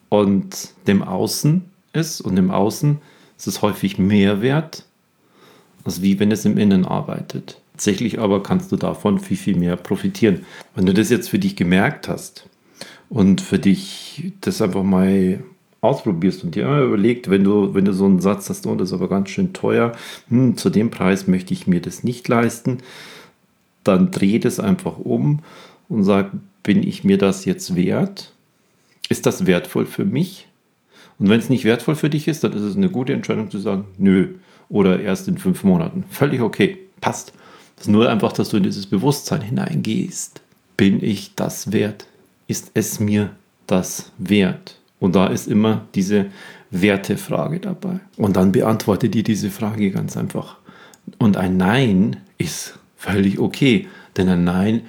und 0.08 0.70
dem 0.86 1.02
Außen 1.02 1.64
ist. 1.96 2.20
Und 2.20 2.36
im 2.36 2.50
Außen 2.50 2.98
ist 3.36 3.46
es 3.46 3.62
häufig 3.62 3.98
mehr 3.98 4.42
wert, 4.42 4.84
als 5.84 6.02
wie 6.02 6.18
wenn 6.18 6.30
es 6.30 6.44
im 6.44 6.58
Innen 6.58 6.84
arbeitet. 6.84 7.60
Tatsächlich 7.72 8.18
aber 8.18 8.42
kannst 8.42 8.72
du 8.72 8.76
davon 8.76 9.18
viel, 9.18 9.36
viel 9.36 9.56
mehr 9.56 9.76
profitieren. 9.76 10.46
Wenn 10.74 10.86
du 10.86 10.94
das 10.94 11.10
jetzt 11.10 11.28
für 11.28 11.38
dich 11.38 11.56
gemerkt 11.56 12.08
hast 12.08 12.48
und 13.10 13.40
für 13.40 13.58
dich 13.58 14.32
das 14.40 14.62
einfach 14.62 14.82
mal 14.82 15.42
ausprobierst 15.82 16.42
und 16.42 16.54
dir 16.54 16.66
überlegt, 16.80 17.30
wenn 17.30 17.44
du, 17.44 17.74
wenn 17.74 17.84
du 17.84 17.92
so 17.92 18.06
einen 18.06 18.20
Satz 18.20 18.48
hast, 18.48 18.66
oh, 18.66 18.74
das 18.74 18.88
ist 18.88 18.94
aber 18.94 19.08
ganz 19.08 19.30
schön 19.30 19.52
teuer, 19.52 19.92
hm, 20.28 20.56
zu 20.56 20.70
dem 20.70 20.90
Preis 20.90 21.26
möchte 21.26 21.52
ich 21.52 21.66
mir 21.66 21.80
das 21.80 22.02
nicht 22.02 22.26
leisten, 22.28 22.78
dann 23.84 24.10
dreh 24.10 24.38
das 24.38 24.58
einfach 24.58 24.98
um 24.98 25.40
und 25.88 26.02
sag, 26.02 26.32
bin 26.62 26.82
ich 26.82 27.04
mir 27.04 27.18
das 27.18 27.44
jetzt 27.44 27.76
wert? 27.76 28.32
Ist 29.08 29.26
das 29.26 29.46
wertvoll 29.46 29.86
für 29.86 30.04
mich? 30.04 30.45
Und 31.18 31.28
wenn 31.28 31.40
es 31.40 31.48
nicht 31.48 31.64
wertvoll 31.64 31.94
für 31.94 32.10
dich 32.10 32.28
ist, 32.28 32.44
dann 32.44 32.52
ist 32.52 32.62
es 32.62 32.76
eine 32.76 32.90
gute 32.90 33.12
Entscheidung 33.12 33.50
zu 33.50 33.58
sagen, 33.58 33.86
nö, 33.98 34.34
oder 34.68 35.00
erst 35.00 35.28
in 35.28 35.38
fünf 35.38 35.64
Monaten. 35.64 36.04
Völlig 36.10 36.40
okay, 36.40 36.78
passt. 37.00 37.32
Das 37.76 37.86
ist 37.86 37.92
nur 37.92 38.08
einfach, 38.08 38.32
dass 38.32 38.48
du 38.50 38.56
in 38.56 38.62
dieses 38.62 38.86
Bewusstsein 38.86 39.42
hineingehst. 39.42 40.40
Bin 40.76 41.02
ich 41.02 41.34
das 41.34 41.72
wert? 41.72 42.06
Ist 42.46 42.70
es 42.74 43.00
mir 43.00 43.30
das 43.66 44.12
wert? 44.18 44.78
Und 44.98 45.14
da 45.14 45.26
ist 45.26 45.46
immer 45.46 45.86
diese 45.94 46.26
Wertefrage 46.70 47.60
dabei. 47.60 48.00
Und 48.16 48.36
dann 48.36 48.52
beantworte 48.52 49.08
dir 49.08 49.22
diese 49.22 49.50
Frage 49.50 49.90
ganz 49.90 50.16
einfach. 50.16 50.56
Und 51.18 51.36
ein 51.36 51.56
Nein 51.56 52.16
ist 52.38 52.78
völlig 52.96 53.38
okay. 53.38 53.88
Denn 54.16 54.28
ein 54.28 54.44
Nein 54.44 54.82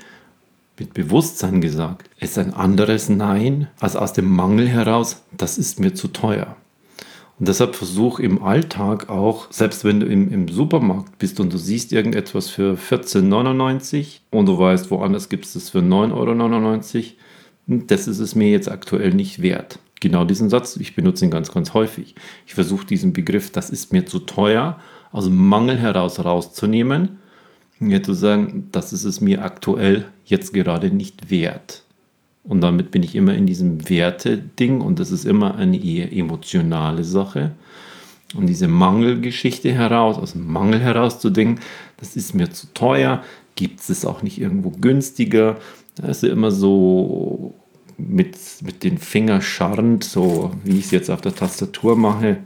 mit 0.79 0.93
Bewusstsein 0.93 1.61
gesagt 1.61 2.09
ist 2.19 2.37
ein 2.37 2.53
anderes 2.53 3.09
Nein 3.09 3.67
als 3.79 3.95
aus 3.95 4.13
dem 4.13 4.29
Mangel 4.29 4.67
heraus, 4.67 5.23
das 5.35 5.57
ist 5.57 5.79
mir 5.79 5.93
zu 5.93 6.07
teuer. 6.09 6.55
Und 7.39 7.47
deshalb 7.47 7.75
versuch 7.75 8.19
im 8.19 8.43
Alltag 8.43 9.09
auch, 9.09 9.51
selbst 9.51 9.83
wenn 9.83 9.99
du 9.99 10.07
im, 10.07 10.31
im 10.31 10.47
Supermarkt 10.47 11.19
bist 11.19 11.39
und 11.39 11.53
du 11.53 11.57
siehst 11.57 11.93
irgendetwas 11.93 12.49
für 12.49 12.75
14,99 12.75 14.21
und 14.31 14.47
du 14.47 14.57
weißt, 14.57 14.89
woanders 14.89 15.29
gibt 15.29 15.45
es 15.45 15.53
das 15.53 15.69
für 15.69 15.79
9,99 15.79 16.95
Euro, 16.95 17.83
das 17.87 18.07
ist 18.07 18.19
es 18.19 18.33
mir 18.33 18.49
jetzt 18.49 18.71
aktuell 18.71 19.13
nicht 19.13 19.41
wert. 19.41 19.79
Genau 19.99 20.25
diesen 20.25 20.49
Satz, 20.49 20.77
ich 20.77 20.95
benutze 20.95 21.25
ihn 21.25 21.31
ganz, 21.31 21.51
ganz 21.51 21.73
häufig. 21.73 22.15
Ich 22.45 22.55
versuche 22.55 22.85
diesen 22.85 23.13
Begriff, 23.13 23.51
das 23.51 23.69
ist 23.69 23.93
mir 23.93 24.05
zu 24.05 24.19
teuer, 24.19 24.79
aus 25.11 25.25
dem 25.25 25.37
Mangel 25.37 25.77
heraus 25.77 26.23
rauszunehmen 26.23 27.19
ja, 27.79 28.01
zu 28.01 28.13
sagen, 28.13 28.69
das 28.71 28.93
ist 28.93 29.03
es 29.03 29.21
mir 29.21 29.43
aktuell 29.43 30.05
jetzt 30.25 30.53
gerade 30.53 30.89
nicht 30.89 31.29
wert. 31.29 31.83
Und 32.43 32.61
damit 32.61 32.91
bin 32.91 33.03
ich 33.03 33.15
immer 33.15 33.33
in 33.33 33.45
diesem 33.45 33.89
Werte-Ding 33.89 34.81
und 34.81 34.99
das 34.99 35.11
ist 35.11 35.25
immer 35.25 35.55
eine 35.55 35.83
eher 35.83 36.13
emotionale 36.13 37.03
Sache. 37.03 37.51
Und 38.35 38.47
diese 38.47 38.67
Mangelgeschichte 38.67 39.71
heraus, 39.71 40.17
aus 40.17 40.33
dem 40.33 40.51
Mangel 40.51 40.79
herauszudenken, 40.79 41.63
das 41.97 42.15
ist 42.15 42.33
mir 42.33 42.49
zu 42.49 42.67
teuer, 42.73 43.23
gibt 43.55 43.89
es 43.89 44.05
auch 44.05 44.21
nicht 44.21 44.39
irgendwo 44.39 44.69
günstiger. 44.69 45.57
Da 45.95 46.07
ist 46.07 46.23
ja 46.23 46.29
immer 46.29 46.51
so 46.51 47.53
mit, 47.97 48.37
mit 48.63 48.83
den 48.83 48.97
Fingern 48.97 49.41
scharrend, 49.41 50.03
so 50.03 50.51
wie 50.63 50.77
ich 50.77 50.85
es 50.85 50.91
jetzt 50.91 51.09
auf 51.09 51.21
der 51.21 51.35
Tastatur 51.35 51.95
mache. 51.95 52.37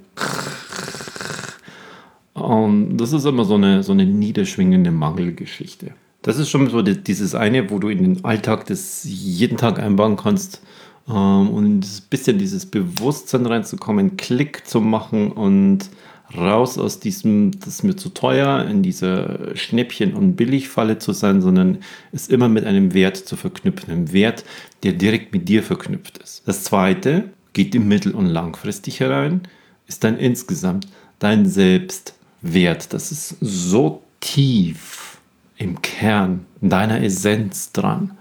Und 2.41 2.98
das 2.98 3.13
ist 3.13 3.25
immer 3.25 3.45
so 3.45 3.55
eine, 3.55 3.83
so 3.83 3.91
eine 3.91 4.05
niederschwingende 4.05 4.91
Mangelgeschichte. 4.91 5.93
Das 6.21 6.38
ist 6.38 6.50
schon 6.50 6.69
so 6.69 6.81
dieses 6.81 7.33
eine, 7.33 7.69
wo 7.71 7.79
du 7.79 7.89
in 7.89 8.03
den 8.03 8.25
Alltag 8.25 8.67
das 8.67 9.03
jeden 9.03 9.57
Tag 9.57 9.79
einbauen 9.79 10.17
kannst 10.17 10.62
ähm, 11.07 11.50
und 11.50 11.86
ein 11.86 12.01
bisschen 12.10 12.38
dieses 12.38 12.65
Bewusstsein 12.65 13.45
reinzukommen, 13.45 14.17
Klick 14.17 14.67
zu 14.67 14.81
machen 14.81 15.31
und 15.31 15.89
raus 16.38 16.77
aus 16.77 17.00
diesem, 17.00 17.51
das 17.60 17.67
ist 17.67 17.83
mir 17.83 17.95
zu 17.95 18.10
teuer, 18.10 18.65
in 18.65 18.83
dieser 18.83 19.55
Schnäppchen- 19.55 20.13
und 20.13 20.36
Billigfalle 20.36 20.98
zu 20.98 21.12
sein, 21.12 21.41
sondern 21.41 21.79
es 22.12 22.27
immer 22.27 22.48
mit 22.48 22.65
einem 22.65 22.93
Wert 22.93 23.17
zu 23.17 23.36
verknüpfen, 23.36 23.91
einem 23.91 24.13
Wert, 24.13 24.45
der 24.83 24.93
direkt 24.93 25.33
mit 25.33 25.50
dir 25.50 25.63
verknüpft 25.63 26.19
ist. 26.19 26.43
Das 26.45 26.63
zweite 26.63 27.25
geht 27.53 27.75
im 27.75 27.88
mittel- 27.88 28.15
und 28.15 28.27
langfristig 28.27 29.00
herein, 29.00 29.41
ist 29.88 30.03
dann 30.03 30.17
insgesamt 30.17 30.88
dein 31.19 31.45
Selbst 31.45 32.15
Wert. 32.41 32.93
Das 32.93 33.12
ist 33.12 33.38
so 33.39 34.03
tief 34.19 35.19
im 35.57 35.81
Kern 35.81 36.45
deiner 36.62 37.01
Essenz 37.01 37.71
dran. 37.71 38.17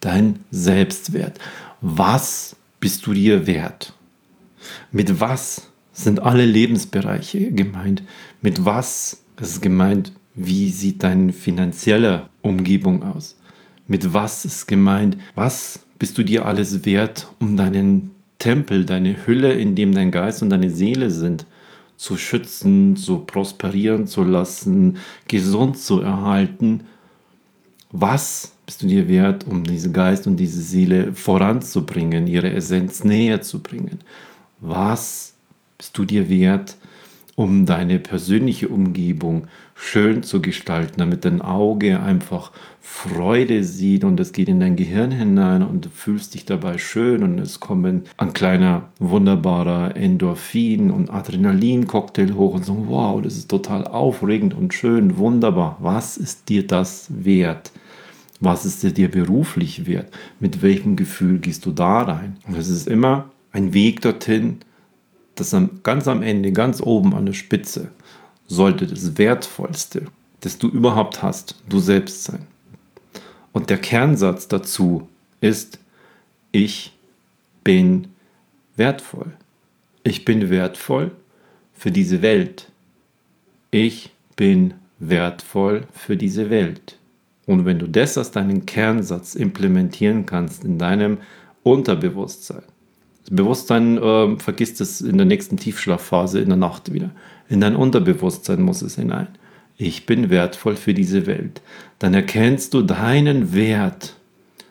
Dein 0.00 0.40
Selbstwert. 0.50 1.38
Was 1.80 2.56
bist 2.80 3.06
du 3.06 3.14
dir 3.14 3.46
wert? 3.46 3.92
Mit 4.92 5.20
was 5.20 5.68
sind 5.92 6.20
alle 6.20 6.44
Lebensbereiche 6.44 7.52
gemeint? 7.52 8.02
Mit 8.42 8.64
was 8.64 9.22
ist 9.40 9.62
gemeint, 9.62 10.12
wie 10.34 10.70
sieht 10.70 11.02
deine 11.02 11.32
finanzielle 11.32 12.28
Umgebung 12.42 13.02
aus? 13.02 13.36
Mit 13.86 14.12
was 14.12 14.44
ist 14.44 14.66
gemeint, 14.66 15.16
was 15.34 15.80
bist 15.98 16.18
du 16.18 16.22
dir 16.22 16.46
alles 16.46 16.84
wert, 16.84 17.28
um 17.38 17.56
deinen 17.56 18.10
Tempel, 18.38 18.84
deine 18.84 19.26
Hülle, 19.26 19.52
in 19.52 19.74
dem 19.74 19.94
dein 19.94 20.10
Geist 20.10 20.42
und 20.42 20.50
deine 20.50 20.70
Seele 20.70 21.10
sind, 21.10 21.46
zu 21.96 22.16
schützen, 22.16 22.96
zu 22.96 23.18
prosperieren 23.20 24.06
zu 24.06 24.24
lassen, 24.24 24.98
gesund 25.28 25.78
zu 25.78 26.00
erhalten. 26.00 26.84
Was 27.92 28.52
bist 28.66 28.82
du 28.82 28.86
dir 28.86 29.08
wert, 29.08 29.46
um 29.46 29.64
diesen 29.64 29.92
Geist 29.92 30.26
und 30.26 30.36
diese 30.36 30.60
Seele 30.60 31.12
voranzubringen, 31.12 32.26
ihre 32.26 32.52
Essenz 32.52 33.04
näher 33.04 33.42
zu 33.42 33.62
bringen? 33.62 34.00
Was 34.60 35.34
bist 35.78 35.96
du 35.96 36.04
dir 36.04 36.28
wert, 36.28 36.76
um 37.36 37.66
deine 37.66 37.98
persönliche 37.98 38.68
Umgebung 38.68 39.48
schön 39.74 40.22
zu 40.22 40.40
gestalten, 40.40 40.94
damit 40.98 41.24
dein 41.24 41.42
Auge 41.42 42.00
einfach 42.00 42.52
Freude 42.80 43.64
sieht 43.64 44.04
und 44.04 44.20
es 44.20 44.32
geht 44.32 44.48
in 44.48 44.60
dein 44.60 44.76
Gehirn 44.76 45.10
hinein 45.10 45.62
und 45.62 45.86
du 45.86 45.88
fühlst 45.88 46.34
dich 46.34 46.44
dabei 46.44 46.78
schön 46.78 47.22
und 47.22 47.38
es 47.38 47.58
kommen 47.58 48.02
ein 48.16 48.32
kleiner 48.32 48.88
wunderbarer 48.98 49.96
Endorphin 49.96 50.90
und 50.90 51.10
Adrenalin-Cocktail 51.10 52.34
hoch 52.34 52.54
und 52.54 52.64
so, 52.64 52.86
wow, 52.88 53.20
das 53.20 53.36
ist 53.36 53.50
total 53.50 53.86
aufregend 53.86 54.54
und 54.54 54.74
schön, 54.74 55.16
wunderbar. 55.16 55.76
Was 55.80 56.16
ist 56.16 56.48
dir 56.48 56.66
das 56.66 57.08
wert? 57.08 57.72
Was 58.40 58.66
ist 58.66 58.96
dir 58.96 59.10
beruflich 59.10 59.86
wert? 59.86 60.12
Mit 60.38 60.62
welchem 60.62 60.96
Gefühl 60.96 61.38
gehst 61.38 61.64
du 61.66 61.72
da 61.72 62.02
rein? 62.02 62.36
Und 62.46 62.56
es 62.56 62.68
ist 62.68 62.86
immer 62.86 63.30
ein 63.52 63.72
Weg 63.72 64.02
dorthin, 64.02 64.58
dass 65.34 65.56
ganz 65.82 66.06
am 66.06 66.22
Ende, 66.22 66.52
ganz 66.52 66.80
oben 66.80 67.14
an 67.14 67.26
der 67.26 67.32
Spitze, 67.32 67.90
sollte 68.46 68.86
das 68.86 69.16
Wertvollste, 69.18 70.06
das 70.40 70.58
du 70.58 70.68
überhaupt 70.68 71.22
hast, 71.22 71.56
du 71.68 71.78
selbst 71.78 72.24
sein. 72.24 72.46
Und 73.52 73.70
der 73.70 73.78
Kernsatz 73.78 74.48
dazu 74.48 75.08
ist, 75.40 75.78
ich 76.52 76.92
bin 77.62 78.08
wertvoll. 78.76 79.32
Ich 80.02 80.24
bin 80.24 80.50
wertvoll 80.50 81.12
für 81.72 81.90
diese 81.90 82.20
Welt. 82.20 82.70
Ich 83.70 84.10
bin 84.36 84.74
wertvoll 84.98 85.86
für 85.92 86.16
diese 86.16 86.50
Welt. 86.50 86.98
Und 87.46 87.64
wenn 87.64 87.78
du 87.78 87.88
das 87.88 88.16
als 88.18 88.30
deinen 88.30 88.66
Kernsatz 88.66 89.34
implementieren 89.34 90.26
kannst 90.26 90.64
in 90.64 90.78
deinem 90.78 91.18
Unterbewusstsein, 91.62 92.62
das 93.24 93.34
Bewusstsein 93.34 93.98
äh, 93.98 94.38
vergisst 94.38 94.80
es 94.80 95.00
in 95.00 95.16
der 95.16 95.26
nächsten 95.26 95.56
Tiefschlafphase 95.56 96.40
in 96.40 96.48
der 96.48 96.58
Nacht 96.58 96.92
wieder. 96.92 97.10
In 97.48 97.60
dein 97.60 97.76
Unterbewusstsein 97.76 98.60
muss 98.60 98.82
es 98.82 98.96
hinein. 98.96 99.28
Ich 99.76 100.06
bin 100.06 100.30
wertvoll 100.30 100.76
für 100.76 100.94
diese 100.94 101.26
Welt. 101.26 101.62
Dann 101.98 102.14
erkennst 102.14 102.74
du 102.74 102.82
deinen 102.82 103.54
Wert 103.54 104.14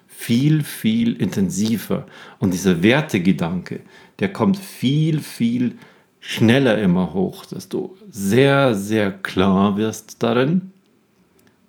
viel, 0.08 0.64
viel 0.64 1.14
intensiver. 1.14 2.06
Und 2.40 2.54
dieser 2.54 2.84
Wertegedanke, 2.84 3.82
der 4.20 4.32
kommt 4.32 4.58
viel, 4.58 5.20
viel 5.20 5.74
schneller 6.20 6.78
immer 6.78 7.14
hoch, 7.14 7.46
dass 7.46 7.68
du 7.68 7.98
sehr, 8.10 8.76
sehr 8.76 9.12
klar 9.12 9.76
wirst 9.78 10.24
darin, 10.24 10.74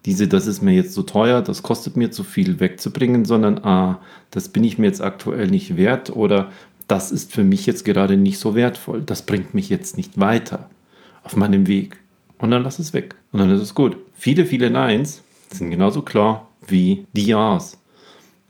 diese, 0.07 0.29
das 0.29 0.47
ist 0.47 0.61
mir 0.61 0.73
jetzt 0.75 0.93
so 0.93 1.03
teuer, 1.03 1.41
das 1.41 1.63
kostet 1.63 1.97
mir 1.97 2.11
zu 2.11 2.25
viel 2.25 2.61
wegzubringen, 2.61 3.25
sondern 3.25 3.65
ah, 3.65 4.01
das 4.31 4.51
bin 4.51 4.63
ich 4.63 4.79
mir 4.79 4.87
jetzt 4.87 5.01
aktuell 5.01 5.49
nicht 5.49 5.77
wert 5.77 6.15
oder 6.15 6.51
das 6.89 7.11
ist 7.11 7.33
für 7.33 7.45
mich 7.45 7.67
jetzt 7.67 7.85
gerade 7.85 8.17
nicht 8.17 8.39
so 8.39 8.55
wertvoll, 8.55 9.03
das 9.03 9.23
bringt 9.23 9.55
mich 9.55 9.69
jetzt 9.69 9.97
nicht 9.97 10.19
weiter 10.19 10.69
auf 11.23 11.37
meinem 11.37 11.67
Weg. 11.67 11.99
Und 12.39 12.51
dann 12.51 12.63
lass 12.63 12.79
es 12.79 12.93
weg. 12.93 13.15
Und 13.33 13.41
dann 13.41 13.51
ist 13.51 13.63
es 13.63 13.75
gut. 13.75 13.97
Viele, 14.15 14.45
viele 14.45 14.71
Neins 14.71 15.23
sind 15.51 15.71
genauso 15.71 16.03
klar 16.03 16.49
wie 16.67 17.07
die 17.13 17.27
Ja's. 17.27 17.79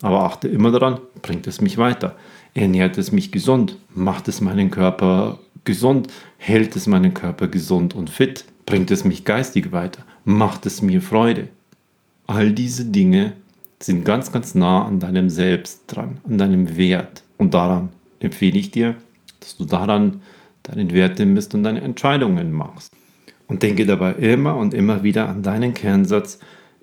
Aber 0.02 0.24
achte 0.24 0.48
immer 0.48 0.70
daran, 0.70 0.98
bringt 1.22 1.46
es 1.46 1.60
mich 1.60 1.78
weiter? 1.78 2.16
Ernährt 2.54 2.98
es 2.98 3.12
mich 3.12 3.32
gesund? 3.32 3.76
Macht 3.94 4.28
es 4.28 4.40
meinen 4.40 4.70
Körper 4.70 5.38
gesund? 5.64 6.08
Hält 6.38 6.76
es 6.76 6.86
meinen 6.86 7.14
Körper 7.14 7.48
gesund 7.48 7.94
und 7.94 8.10
fit? 8.10 8.44
Bringt 8.66 8.90
es 8.90 9.04
mich 9.04 9.24
geistig 9.24 9.72
weiter? 9.72 10.04
Macht 10.24 10.66
es 10.66 10.82
mir 10.82 11.00
Freude? 11.00 11.48
All 12.26 12.52
diese 12.52 12.86
Dinge 12.86 13.34
sind 13.80 14.04
ganz, 14.04 14.32
ganz 14.32 14.54
nah 14.54 14.84
an 14.84 15.00
deinem 15.00 15.30
Selbst 15.30 15.82
dran, 15.86 16.18
an 16.28 16.38
deinem 16.38 16.76
Wert. 16.76 17.22
Und 17.36 17.54
daran 17.54 17.90
empfehle 18.24 18.58
ich 18.58 18.70
dir, 18.70 18.96
dass 19.40 19.56
du 19.56 19.64
daran 19.64 20.22
deinen 20.62 20.92
Wert 20.92 21.18
misst 21.20 21.54
und 21.54 21.62
deine 21.62 21.82
Entscheidungen 21.82 22.52
machst. 22.52 22.92
Und 23.46 23.62
denke 23.62 23.84
dabei 23.84 24.14
immer 24.14 24.56
und 24.56 24.72
immer 24.72 25.02
wieder 25.02 25.28
an 25.28 25.42
deinen 25.42 25.74
Kernsatz, 25.74 26.38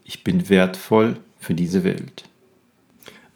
ich 0.05 0.23
bin 0.23 0.49
wertvoll 0.49 1.17
für 1.39 1.55
diese 1.55 1.83
Welt. 1.83 2.25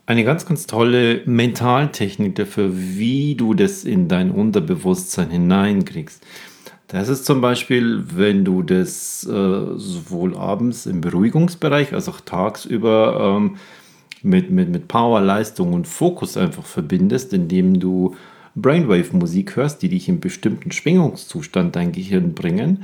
Eine 0.05 0.23
ganz, 0.23 0.45
ganz 0.45 0.67
tolle 0.67 1.23
Mentaltechnik 1.25 2.35
dafür, 2.35 2.69
wie 2.73 3.33
du 3.33 3.55
das 3.55 3.83
in 3.83 4.07
dein 4.07 4.29
Unterbewusstsein 4.29 5.31
hineinkriegst. 5.31 6.23
Das 6.87 7.09
ist 7.09 7.25
zum 7.25 7.41
Beispiel, 7.41 8.03
wenn 8.15 8.45
du 8.45 8.61
das 8.61 9.23
äh, 9.23 9.29
sowohl 9.75 10.37
abends 10.37 10.85
im 10.85 11.01
Beruhigungsbereich 11.01 11.93
als 11.93 12.07
auch 12.07 12.21
tagsüber 12.21 13.37
ähm, 13.37 13.57
mit, 14.25 14.51
mit, 14.51 14.69
mit 14.69 14.87
Power, 14.87 15.21
Leistung 15.21 15.73
und 15.73 15.87
Fokus 15.87 16.35
einfach 16.35 16.65
verbindest, 16.65 17.31
indem 17.33 17.79
du 17.79 18.15
Brainwave-Musik 18.55 19.55
hörst, 19.55 19.81
die 19.81 19.89
dich 19.89 20.09
in 20.09 20.19
bestimmten 20.19 20.71
Schwingungszustand 20.71 21.75
dein 21.75 21.91
Gehirn 21.91 22.33
bringen. 22.33 22.83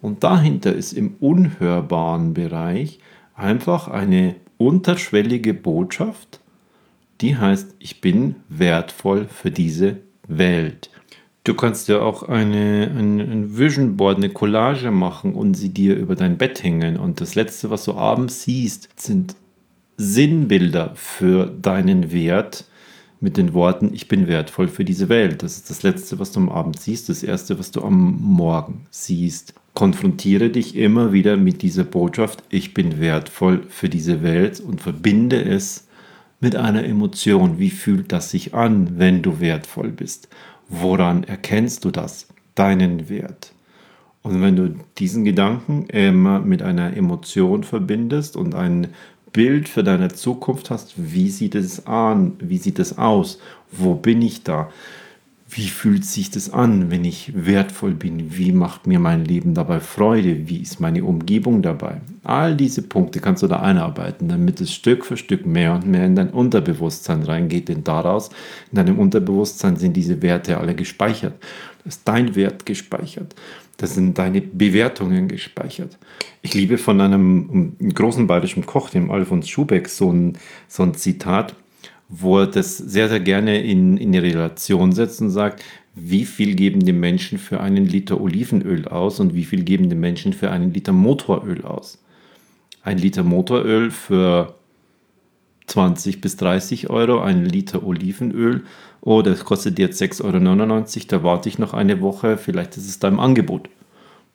Und 0.00 0.24
dahinter 0.24 0.74
ist 0.74 0.92
im 0.92 1.14
unhörbaren 1.20 2.34
Bereich 2.34 2.98
einfach 3.34 3.88
eine 3.88 4.34
unterschwellige 4.58 5.54
Botschaft, 5.54 6.40
die 7.20 7.36
heißt, 7.36 7.76
ich 7.78 8.00
bin 8.00 8.36
wertvoll 8.48 9.26
für 9.26 9.50
diese 9.50 9.98
Welt. 10.26 10.90
Du 11.44 11.54
kannst 11.54 11.88
ja 11.88 12.00
auch 12.00 12.24
eine, 12.24 12.90
ein, 12.96 13.20
ein 13.20 13.58
Vision 13.58 13.96
Board, 13.96 14.18
eine 14.18 14.30
Collage 14.30 14.90
machen 14.90 15.34
und 15.34 15.54
sie 15.54 15.70
dir 15.70 15.96
über 15.96 16.14
dein 16.14 16.38
Bett 16.38 16.62
hängen. 16.62 16.96
Und 16.96 17.20
das 17.20 17.34
Letzte, 17.34 17.70
was 17.70 17.84
du 17.84 17.94
abends 17.94 18.42
siehst, 18.44 18.88
sind 18.96 19.34
Sinnbilder 19.96 20.92
für 20.94 21.46
deinen 21.46 22.12
Wert 22.12 22.64
mit 23.20 23.36
den 23.36 23.54
Worten, 23.54 23.90
ich 23.94 24.08
bin 24.08 24.26
wertvoll 24.26 24.66
für 24.66 24.84
diese 24.84 25.08
Welt. 25.08 25.42
Das 25.42 25.56
ist 25.56 25.70
das 25.70 25.84
Letzte, 25.84 26.18
was 26.18 26.32
du 26.32 26.40
am 26.40 26.48
Abend 26.48 26.80
siehst, 26.80 27.08
das 27.08 27.22
Erste, 27.22 27.58
was 27.58 27.70
du 27.70 27.82
am 27.82 28.18
Morgen 28.20 28.86
siehst. 28.90 29.54
Konfrontiere 29.74 30.50
dich 30.50 30.76
immer 30.76 31.12
wieder 31.12 31.36
mit 31.36 31.62
dieser 31.62 31.84
Botschaft, 31.84 32.42
ich 32.50 32.74
bin 32.74 33.00
wertvoll 33.00 33.62
für 33.68 33.88
diese 33.88 34.22
Welt 34.22 34.60
und 34.60 34.80
verbinde 34.80 35.42
es 35.42 35.86
mit 36.40 36.56
einer 36.56 36.84
Emotion. 36.84 37.58
Wie 37.60 37.70
fühlt 37.70 38.10
das 38.10 38.30
sich 38.30 38.54
an, 38.54 38.98
wenn 38.98 39.22
du 39.22 39.38
wertvoll 39.40 39.90
bist? 39.90 40.28
Woran 40.68 41.22
erkennst 41.22 41.84
du 41.84 41.90
das, 41.92 42.26
deinen 42.56 43.08
Wert? 43.08 43.52
Und 44.22 44.42
wenn 44.42 44.56
du 44.56 44.74
diesen 44.98 45.24
Gedanken 45.24 45.86
immer 45.86 46.40
mit 46.40 46.62
einer 46.62 46.96
Emotion 46.96 47.64
verbindest 47.64 48.36
und 48.36 48.54
ein 48.54 48.88
Bild 49.32 49.68
für 49.68 49.82
deine 49.82 50.08
Zukunft 50.08 50.70
hast, 50.70 50.94
wie 50.96 51.30
sieht 51.30 51.54
es 51.54 51.86
an, 51.86 52.34
wie 52.38 52.58
sieht 52.58 52.78
es 52.78 52.98
aus, 52.98 53.38
wo 53.70 53.94
bin 53.94 54.22
ich 54.22 54.42
da, 54.42 54.70
wie 55.54 55.68
fühlt 55.68 56.06
sich 56.06 56.30
das 56.30 56.50
an, 56.50 56.90
wenn 56.90 57.04
ich 57.04 57.32
wertvoll 57.34 57.92
bin? 57.92 58.36
Wie 58.38 58.52
macht 58.52 58.86
mir 58.86 58.98
mein 58.98 59.26
Leben 59.26 59.52
dabei 59.52 59.80
Freude? 59.80 60.48
Wie 60.48 60.62
ist 60.62 60.80
meine 60.80 61.04
Umgebung 61.04 61.60
dabei? 61.60 62.00
All 62.24 62.56
diese 62.56 62.80
Punkte 62.80 63.20
kannst 63.20 63.42
du 63.42 63.48
da 63.48 63.60
einarbeiten, 63.60 64.28
damit 64.28 64.62
es 64.62 64.72
Stück 64.72 65.04
für 65.04 65.18
Stück 65.18 65.44
mehr 65.44 65.74
und 65.74 65.86
mehr 65.86 66.06
in 66.06 66.16
dein 66.16 66.30
Unterbewusstsein 66.30 67.22
reingeht. 67.22 67.68
Denn 67.68 67.84
daraus, 67.84 68.30
in 68.70 68.76
deinem 68.76 68.98
Unterbewusstsein 68.98 69.76
sind 69.76 69.94
diese 69.94 70.22
Werte 70.22 70.56
alle 70.56 70.74
gespeichert. 70.74 71.34
Ist 71.84 72.00
dein 72.06 72.34
Wert 72.34 72.64
gespeichert. 72.64 73.34
Das 73.76 73.94
sind 73.94 74.18
deine 74.18 74.40
Bewertungen 74.40 75.28
gespeichert. 75.28 75.98
Ich 76.42 76.54
liebe 76.54 76.78
von 76.78 77.00
einem 77.00 77.76
großen 77.94 78.26
bayerischen 78.26 78.66
Koch, 78.66 78.90
dem 78.90 79.10
Alfons 79.10 79.48
Schubeck, 79.48 79.88
so 79.88 80.12
ein, 80.12 80.38
so 80.68 80.82
ein 80.82 80.94
Zitat 80.94 81.56
wo 82.14 82.40
er 82.40 82.46
das 82.46 82.76
sehr, 82.76 83.08
sehr 83.08 83.20
gerne 83.20 83.62
in, 83.62 83.96
in 83.96 84.12
die 84.12 84.18
Relation 84.18 84.92
setzt 84.92 85.22
und 85.22 85.30
sagt, 85.30 85.64
wie 85.94 86.26
viel 86.26 86.54
geben 86.54 86.84
die 86.84 86.92
Menschen 86.92 87.38
für 87.38 87.60
einen 87.60 87.86
Liter 87.86 88.20
Olivenöl 88.20 88.86
aus 88.86 89.18
und 89.18 89.34
wie 89.34 89.44
viel 89.44 89.64
geben 89.64 89.88
die 89.88 89.96
Menschen 89.96 90.34
für 90.34 90.50
einen 90.50 90.74
Liter 90.74 90.92
Motoröl 90.92 91.64
aus. 91.64 92.02
Ein 92.82 92.98
Liter 92.98 93.22
Motoröl 93.22 93.90
für 93.90 94.54
20 95.72 96.20
bis 96.20 96.36
30 96.36 96.90
Euro, 96.90 97.20
ein 97.20 97.46
Liter 97.46 97.82
Olivenöl, 97.82 98.64
oh, 99.00 99.22
das 99.22 99.44
kostet 99.44 99.78
jetzt 99.78 100.00
6,99 100.02 100.22
Euro, 100.22 100.84
da 101.08 101.22
warte 101.22 101.48
ich 101.48 101.58
noch 101.58 101.72
eine 101.72 102.02
Woche, 102.02 102.36
vielleicht 102.36 102.76
ist 102.76 102.88
es 102.88 102.98
da 102.98 103.08
im 103.08 103.18
Angebot. 103.18 103.70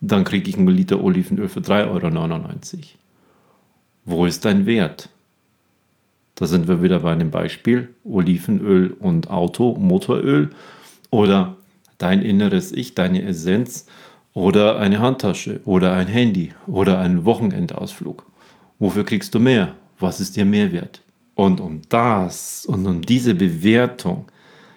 Dann 0.01 0.23
kriege 0.23 0.49
ich 0.49 0.57
einen 0.57 0.67
Liter 0.67 1.03
Olivenöl 1.03 1.47
für 1.47 1.59
3,99 1.59 1.85
Euro. 1.89 2.81
Wo 4.05 4.25
ist 4.25 4.45
dein 4.45 4.65
Wert? 4.65 5.09
Da 6.33 6.47
sind 6.47 6.67
wir 6.67 6.81
wieder 6.81 6.99
bei 6.99 7.11
einem 7.11 7.29
Beispiel 7.29 7.89
Olivenöl 8.03 8.95
und 8.99 9.29
Auto, 9.29 9.75
Motoröl 9.75 10.49
oder 11.11 11.55
dein 11.97 12.21
inneres 12.21 12.71
Ich, 12.71 12.95
deine 12.95 13.23
Essenz 13.23 13.85
oder 14.33 14.79
eine 14.79 14.99
Handtasche 14.99 15.61
oder 15.65 15.93
ein 15.93 16.07
Handy 16.07 16.53
oder 16.65 16.99
einen 16.99 17.25
Wochenendausflug. 17.25 18.25
Wofür 18.79 19.03
kriegst 19.03 19.35
du 19.35 19.39
mehr? 19.39 19.75
Was 19.99 20.19
ist 20.19 20.35
dir 20.35 20.45
Mehrwert? 20.45 21.01
Und 21.37 21.61
um 21.61 21.81
das 21.89 22.65
und 22.65 22.87
um 22.87 23.03
diese 23.03 23.35
Bewertung 23.35 24.25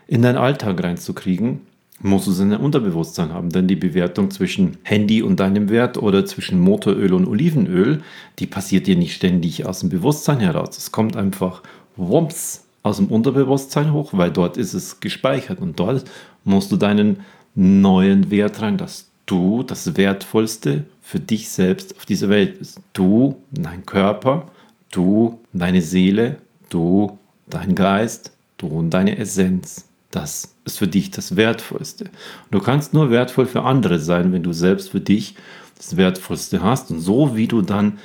in 0.07 0.21
deinen 0.21 0.37
Alltag 0.37 0.85
reinzukriegen, 0.85 1.63
musst 2.03 2.27
du 2.27 2.33
es 2.33 2.39
in 2.39 2.51
dein 2.51 2.61
Unterbewusstsein 2.61 3.33
haben. 3.33 3.49
Denn 3.49 3.67
die 3.67 3.77
Bewertung 3.77 4.31
zwischen 4.31 4.77
Handy 4.83 5.23
und 5.23 5.41
deinem 5.41 5.71
Wert 5.71 5.97
oder 5.97 6.27
zwischen 6.27 6.61
Motoröl 6.61 7.15
und 7.15 7.27
Olivenöl, 7.27 8.03
die 8.39 8.47
passiert 8.47 8.87
dir 8.87 8.97
nicht 8.97 9.15
ständig 9.15 9.65
aus 9.65 9.81
dem 9.81 9.89
Bewusstsein 9.89 10.39
heraus. 10.39 10.77
Es 10.77 10.93
kommt 10.93 11.17
einfach 11.17 11.63
wumps 11.97 12.67
aus 12.83 12.99
dem 12.99 13.07
Unterbewusstsein 13.07 13.95
hoch, 13.95 14.11
weil 14.13 14.31
dort 14.31 14.59
ist 14.59 14.75
es 14.75 15.01
gespeichert 15.01 15.61
und 15.61 15.81
dort 15.81 16.05
musst 16.45 16.71
du 16.71 16.77
deinen 16.77 17.21
neuen 17.55 18.31
Wert 18.31 18.61
rein, 18.61 18.77
dass 18.77 19.09
du 19.25 19.63
das 19.63 19.97
Wertvollste 19.97 20.85
für 21.01 21.21
dich 21.21 21.49
selbst 21.49 21.97
auf 21.97 22.05
dieser 22.05 22.29
Welt 22.29 22.59
bist. 22.59 22.83
Du, 22.93 23.37
dein 23.51 23.87
Körper, 23.87 24.45
du, 24.91 25.41
deine 25.55 25.81
Seele, 25.81 26.37
du, 26.71 27.19
dein 27.49 27.75
Geist, 27.75 28.33
du 28.57 28.67
und 28.67 28.91
deine 28.91 29.19
Essenz. 29.19 29.87
Das 30.11 30.57
ist 30.65 30.79
für 30.79 30.89
dich 30.89 31.11
das 31.11 31.37
Wertvollste. 31.37 32.11
Du 32.51 32.59
kannst 32.59 32.95
nur 32.95 33.11
wertvoll 33.11 33.47
für 33.47 33.63
andere 33.63 34.01
sein, 34.01 34.33
wenn 34.33 34.43
du 34.43 34.53
selbst 34.53 34.91
für 34.91 35.01
dich 35.01 35.37
das 35.77 35.97
Wertvollste 35.97 36.63
hast. 36.63 36.91
Und 36.91 37.01
so 37.01 37.37
wie 37.37 37.47
du 37.47 37.63
dann 37.63 37.99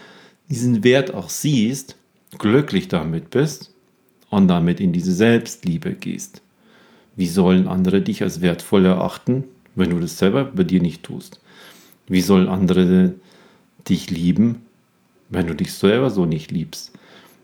diesen 0.49 0.84
Wert 0.84 1.13
auch 1.13 1.30
siehst, 1.30 1.95
glücklich 2.38 2.88
damit 2.88 3.32
bist 3.32 3.73
und 4.30 4.47
damit 4.47 4.80
in 4.80 4.93
diese 4.93 5.13
Selbstliebe 5.13 5.93
gehst. 5.93 6.41
Wie 7.15 7.28
sollen 7.28 7.67
andere 7.67 8.01
dich 8.01 8.21
als 8.21 8.41
wertvoll 8.41 8.86
erachten, 8.86 9.45
wenn 9.75 9.89
du 9.89 9.99
das 9.99 10.17
selber 10.17 10.45
bei 10.45 10.63
dir 10.63 10.82
nicht 10.82 11.04
tust? 11.04 11.39
Wie 12.08 12.21
sollen 12.21 12.47
andere 12.47 13.15
dich 13.89 14.12
lieben, 14.12 14.62
wenn 15.30 15.47
du 15.47 15.56
dich 15.56 15.73
selber 15.73 16.10
so 16.10 16.25
nicht 16.25 16.51
liebst? 16.51 16.91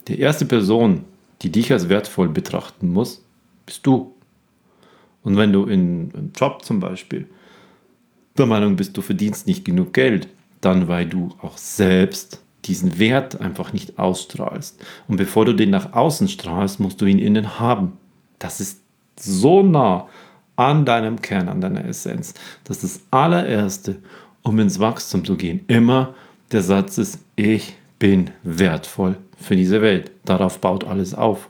Die 0.08 0.20
erste 0.20 0.46
Person, 0.46 1.06
die 1.42 1.52
dich 1.52 1.72
als 1.72 1.90
wertvoll 1.90 2.30
betrachten 2.30 2.92
muss, 2.92 3.24
bist 3.66 3.86
du. 3.86 4.14
Und 5.24 5.38
wenn 5.38 5.54
du 5.54 5.66
in 5.66 6.12
einem 6.14 6.32
Job 6.36 6.64
zum 6.64 6.80
Beispiel 6.80 7.28
der 8.38 8.46
Meinung 8.46 8.76
bist, 8.76 8.96
du 8.98 9.02
verdienst 9.02 9.48
nicht 9.48 9.66
genug 9.66 9.94
Geld, 9.94 10.28
dann 10.62 10.88
weil 10.88 11.08
du 11.08 11.30
auch 11.42 11.58
selbst 11.58 12.42
diesen 12.66 13.00
Wert 13.00 13.42
einfach 13.42 13.74
nicht 13.74 13.98
ausstrahlst. 13.98 14.84
Und 15.08 15.18
bevor 15.18 15.46
du 15.46 15.54
den 15.54 15.72
nach 15.72 15.94
außen 15.94 16.28
strahlst, 16.28 16.80
musst 16.80 17.02
du 17.02 17.06
ihn 17.06 17.20
innen 17.20 17.60
haben. 17.60 17.94
Das 18.40 18.60
ist 18.60 18.82
so 19.20 19.64
nah 19.64 20.08
an 20.56 20.86
deinem 20.86 21.22
Kern, 21.22 21.50
an 21.50 21.62
deiner 21.62 21.86
Essenz, 21.86 22.36
dass 22.64 22.82
das 22.82 23.02
allererste, 23.10 23.98
um 24.44 24.60
ins 24.60 24.80
Wachstum 24.80 25.26
zu 25.26 25.36
gehen, 25.36 25.62
immer 25.68 26.14
der 26.52 26.62
Satz 26.62 26.98
ist, 26.98 27.20
ich 27.36 27.76
bin 28.02 28.32
wertvoll 28.42 29.18
für 29.38 29.56
diese 29.56 29.84
Welt. 29.84 30.10
Darauf 30.26 30.60
baut 30.60 30.86
alles 30.86 31.14
auf. 31.14 31.50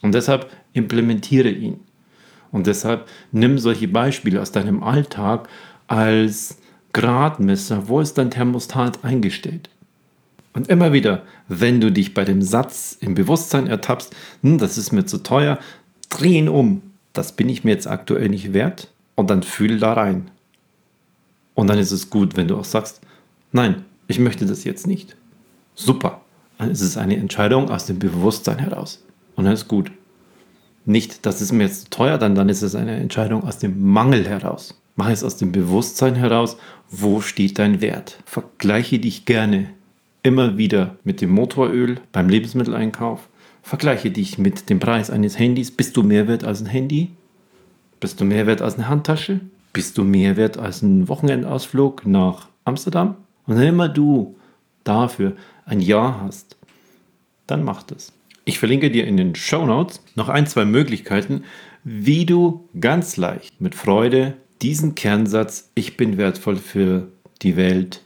Und 0.00 0.14
deshalb 0.14 0.50
implementiere 0.72 1.50
ihn. 1.50 1.80
Und 2.50 2.66
deshalb 2.66 3.06
nimm 3.32 3.58
solche 3.58 3.86
Beispiele 3.86 4.40
aus 4.40 4.50
deinem 4.50 4.82
Alltag 4.82 5.50
als 5.88 6.56
Gradmesser. 6.94 7.86
Wo 7.86 8.00
ist 8.00 8.16
dein 8.16 8.30
Thermostat 8.30 9.04
eingestellt? 9.04 9.68
Und 10.54 10.68
immer 10.68 10.94
wieder, 10.94 11.22
wenn 11.48 11.82
du 11.82 11.92
dich 11.92 12.14
bei 12.14 12.24
dem 12.24 12.40
Satz 12.40 12.96
im 12.98 13.14
Bewusstsein 13.14 13.66
ertappst, 13.66 14.16
hm, 14.42 14.56
das 14.56 14.78
ist 14.78 14.90
mir 14.90 15.04
zu 15.04 15.18
teuer, 15.18 15.58
dreh 16.08 16.38
ihn 16.38 16.48
um. 16.48 16.80
Das 17.12 17.36
bin 17.36 17.50
ich 17.50 17.62
mir 17.62 17.72
jetzt 17.72 17.86
aktuell 17.86 18.30
nicht 18.30 18.54
wert. 18.54 18.88
Und 19.16 19.28
dann 19.28 19.42
fühl 19.42 19.78
da 19.78 19.92
rein. 19.92 20.30
Und 21.52 21.66
dann 21.66 21.78
ist 21.78 21.92
es 21.92 22.08
gut, 22.08 22.38
wenn 22.38 22.48
du 22.48 22.56
auch 22.56 22.64
sagst, 22.64 23.02
nein, 23.52 23.84
ich 24.08 24.18
möchte 24.18 24.46
das 24.46 24.64
jetzt 24.64 24.86
nicht. 24.86 25.14
Super. 25.74 26.20
Dann 26.58 26.70
ist 26.70 26.80
es 26.80 26.96
eine 26.96 27.16
Entscheidung 27.16 27.70
aus 27.70 27.86
dem 27.86 27.98
Bewusstsein 27.98 28.58
heraus. 28.58 29.04
Und 29.36 29.44
dann 29.44 29.54
ist 29.54 29.68
gut. 29.68 29.90
Nicht, 30.84 31.26
das 31.26 31.40
ist 31.40 31.52
mir 31.52 31.64
jetzt 31.64 31.90
teuer, 31.90 32.18
dann, 32.18 32.34
dann 32.34 32.48
ist 32.48 32.62
es 32.62 32.74
eine 32.74 32.96
Entscheidung 32.96 33.44
aus 33.44 33.58
dem 33.58 33.82
Mangel 33.82 34.28
heraus. 34.28 34.80
Mach 34.96 35.08
es 35.08 35.24
aus 35.24 35.36
dem 35.36 35.52
Bewusstsein 35.52 36.16
heraus, 36.16 36.56
wo 36.90 37.20
steht 37.20 37.58
dein 37.58 37.80
Wert. 37.80 38.18
Vergleiche 38.26 38.98
dich 38.98 39.24
gerne 39.24 39.70
immer 40.22 40.58
wieder 40.58 40.96
mit 41.04 41.20
dem 41.20 41.30
Motoröl 41.30 42.00
beim 42.12 42.28
Lebensmitteleinkauf. 42.28 43.28
Vergleiche 43.62 44.10
dich 44.10 44.38
mit 44.38 44.68
dem 44.70 44.80
Preis 44.80 45.10
eines 45.10 45.38
Handys. 45.38 45.70
Bist 45.70 45.96
du 45.96 46.02
mehr 46.02 46.28
wert 46.28 46.44
als 46.44 46.60
ein 46.60 46.66
Handy? 46.66 47.10
Bist 48.00 48.20
du 48.20 48.24
mehr 48.24 48.46
wert 48.46 48.60
als 48.60 48.74
eine 48.74 48.88
Handtasche? 48.88 49.40
Bist 49.72 49.96
du 49.96 50.04
mehr 50.04 50.36
wert 50.36 50.58
als 50.58 50.82
ein 50.82 51.08
Wochenendausflug 51.08 52.04
nach 52.06 52.48
Amsterdam? 52.64 53.16
Und 53.46 53.58
wenn 53.58 53.68
immer 53.68 53.88
du 53.88 54.36
dafür 54.84 55.36
ein 55.72 55.80
Ja 55.80 56.20
hast, 56.22 56.56
dann 57.46 57.64
mach 57.64 57.82
das. 57.82 58.12
Ich 58.44 58.58
verlinke 58.58 58.90
dir 58.90 59.06
in 59.06 59.16
den 59.16 59.34
Show 59.34 59.64
Notes 59.64 60.00
noch 60.14 60.28
ein, 60.28 60.46
zwei 60.46 60.64
Möglichkeiten, 60.64 61.44
wie 61.82 62.26
du 62.26 62.68
ganz 62.78 63.16
leicht 63.16 63.60
mit 63.60 63.74
Freude 63.74 64.34
diesen 64.60 64.94
Kernsatz, 64.94 65.70
ich 65.74 65.96
bin 65.96 66.18
wertvoll 66.18 66.56
für 66.56 67.08
die 67.40 67.56
Welt, 67.56 68.02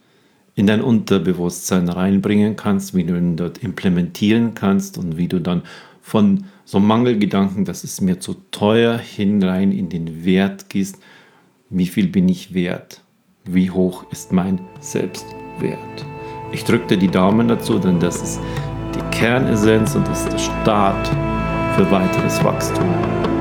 in 0.55 0.66
dein 0.66 0.81
Unterbewusstsein 0.81 1.88
reinbringen 1.88 2.57
kannst, 2.57 2.94
wie 2.94 3.05
du 3.05 3.14
ihn 3.14 3.37
dort 3.37 3.59
implementieren 3.59 4.55
kannst 4.55 4.96
und 4.96 5.18
wie 5.18 5.29
du 5.29 5.40
dann 5.40 5.62
von 6.00 6.44
so 6.64 6.81
Mangelgedanken, 6.81 7.66
das 7.66 7.85
ist 7.85 8.00
mir 8.00 8.20
zu 8.20 8.37
teuer, 8.52 8.96
hinein 8.96 9.72
in 9.72 9.90
den 9.90 10.24
Wert 10.24 10.70
gehst, 10.70 10.98
wie 11.68 11.87
viel 11.87 12.07
bin 12.07 12.29
ich 12.29 12.55
wert, 12.55 13.02
wie 13.44 13.70
hoch 13.70 14.11
ist 14.11 14.33
mein 14.33 14.61
Selbstwert. 14.81 16.15
Ich 16.52 16.64
drücke 16.64 16.87
dir 16.87 16.96
die 16.96 17.09
Daumen 17.09 17.48
dazu, 17.48 17.78
denn 17.78 17.98
das 17.98 18.22
ist 18.22 18.40
die 18.94 19.16
Kernessenz 19.16 19.94
und 19.94 20.06
das 20.09 20.22
ist 20.22 20.32
der 20.32 20.38
Start 20.38 21.09
für 21.76 21.90
weiteres 21.90 22.42
Wachstum. 22.44 23.36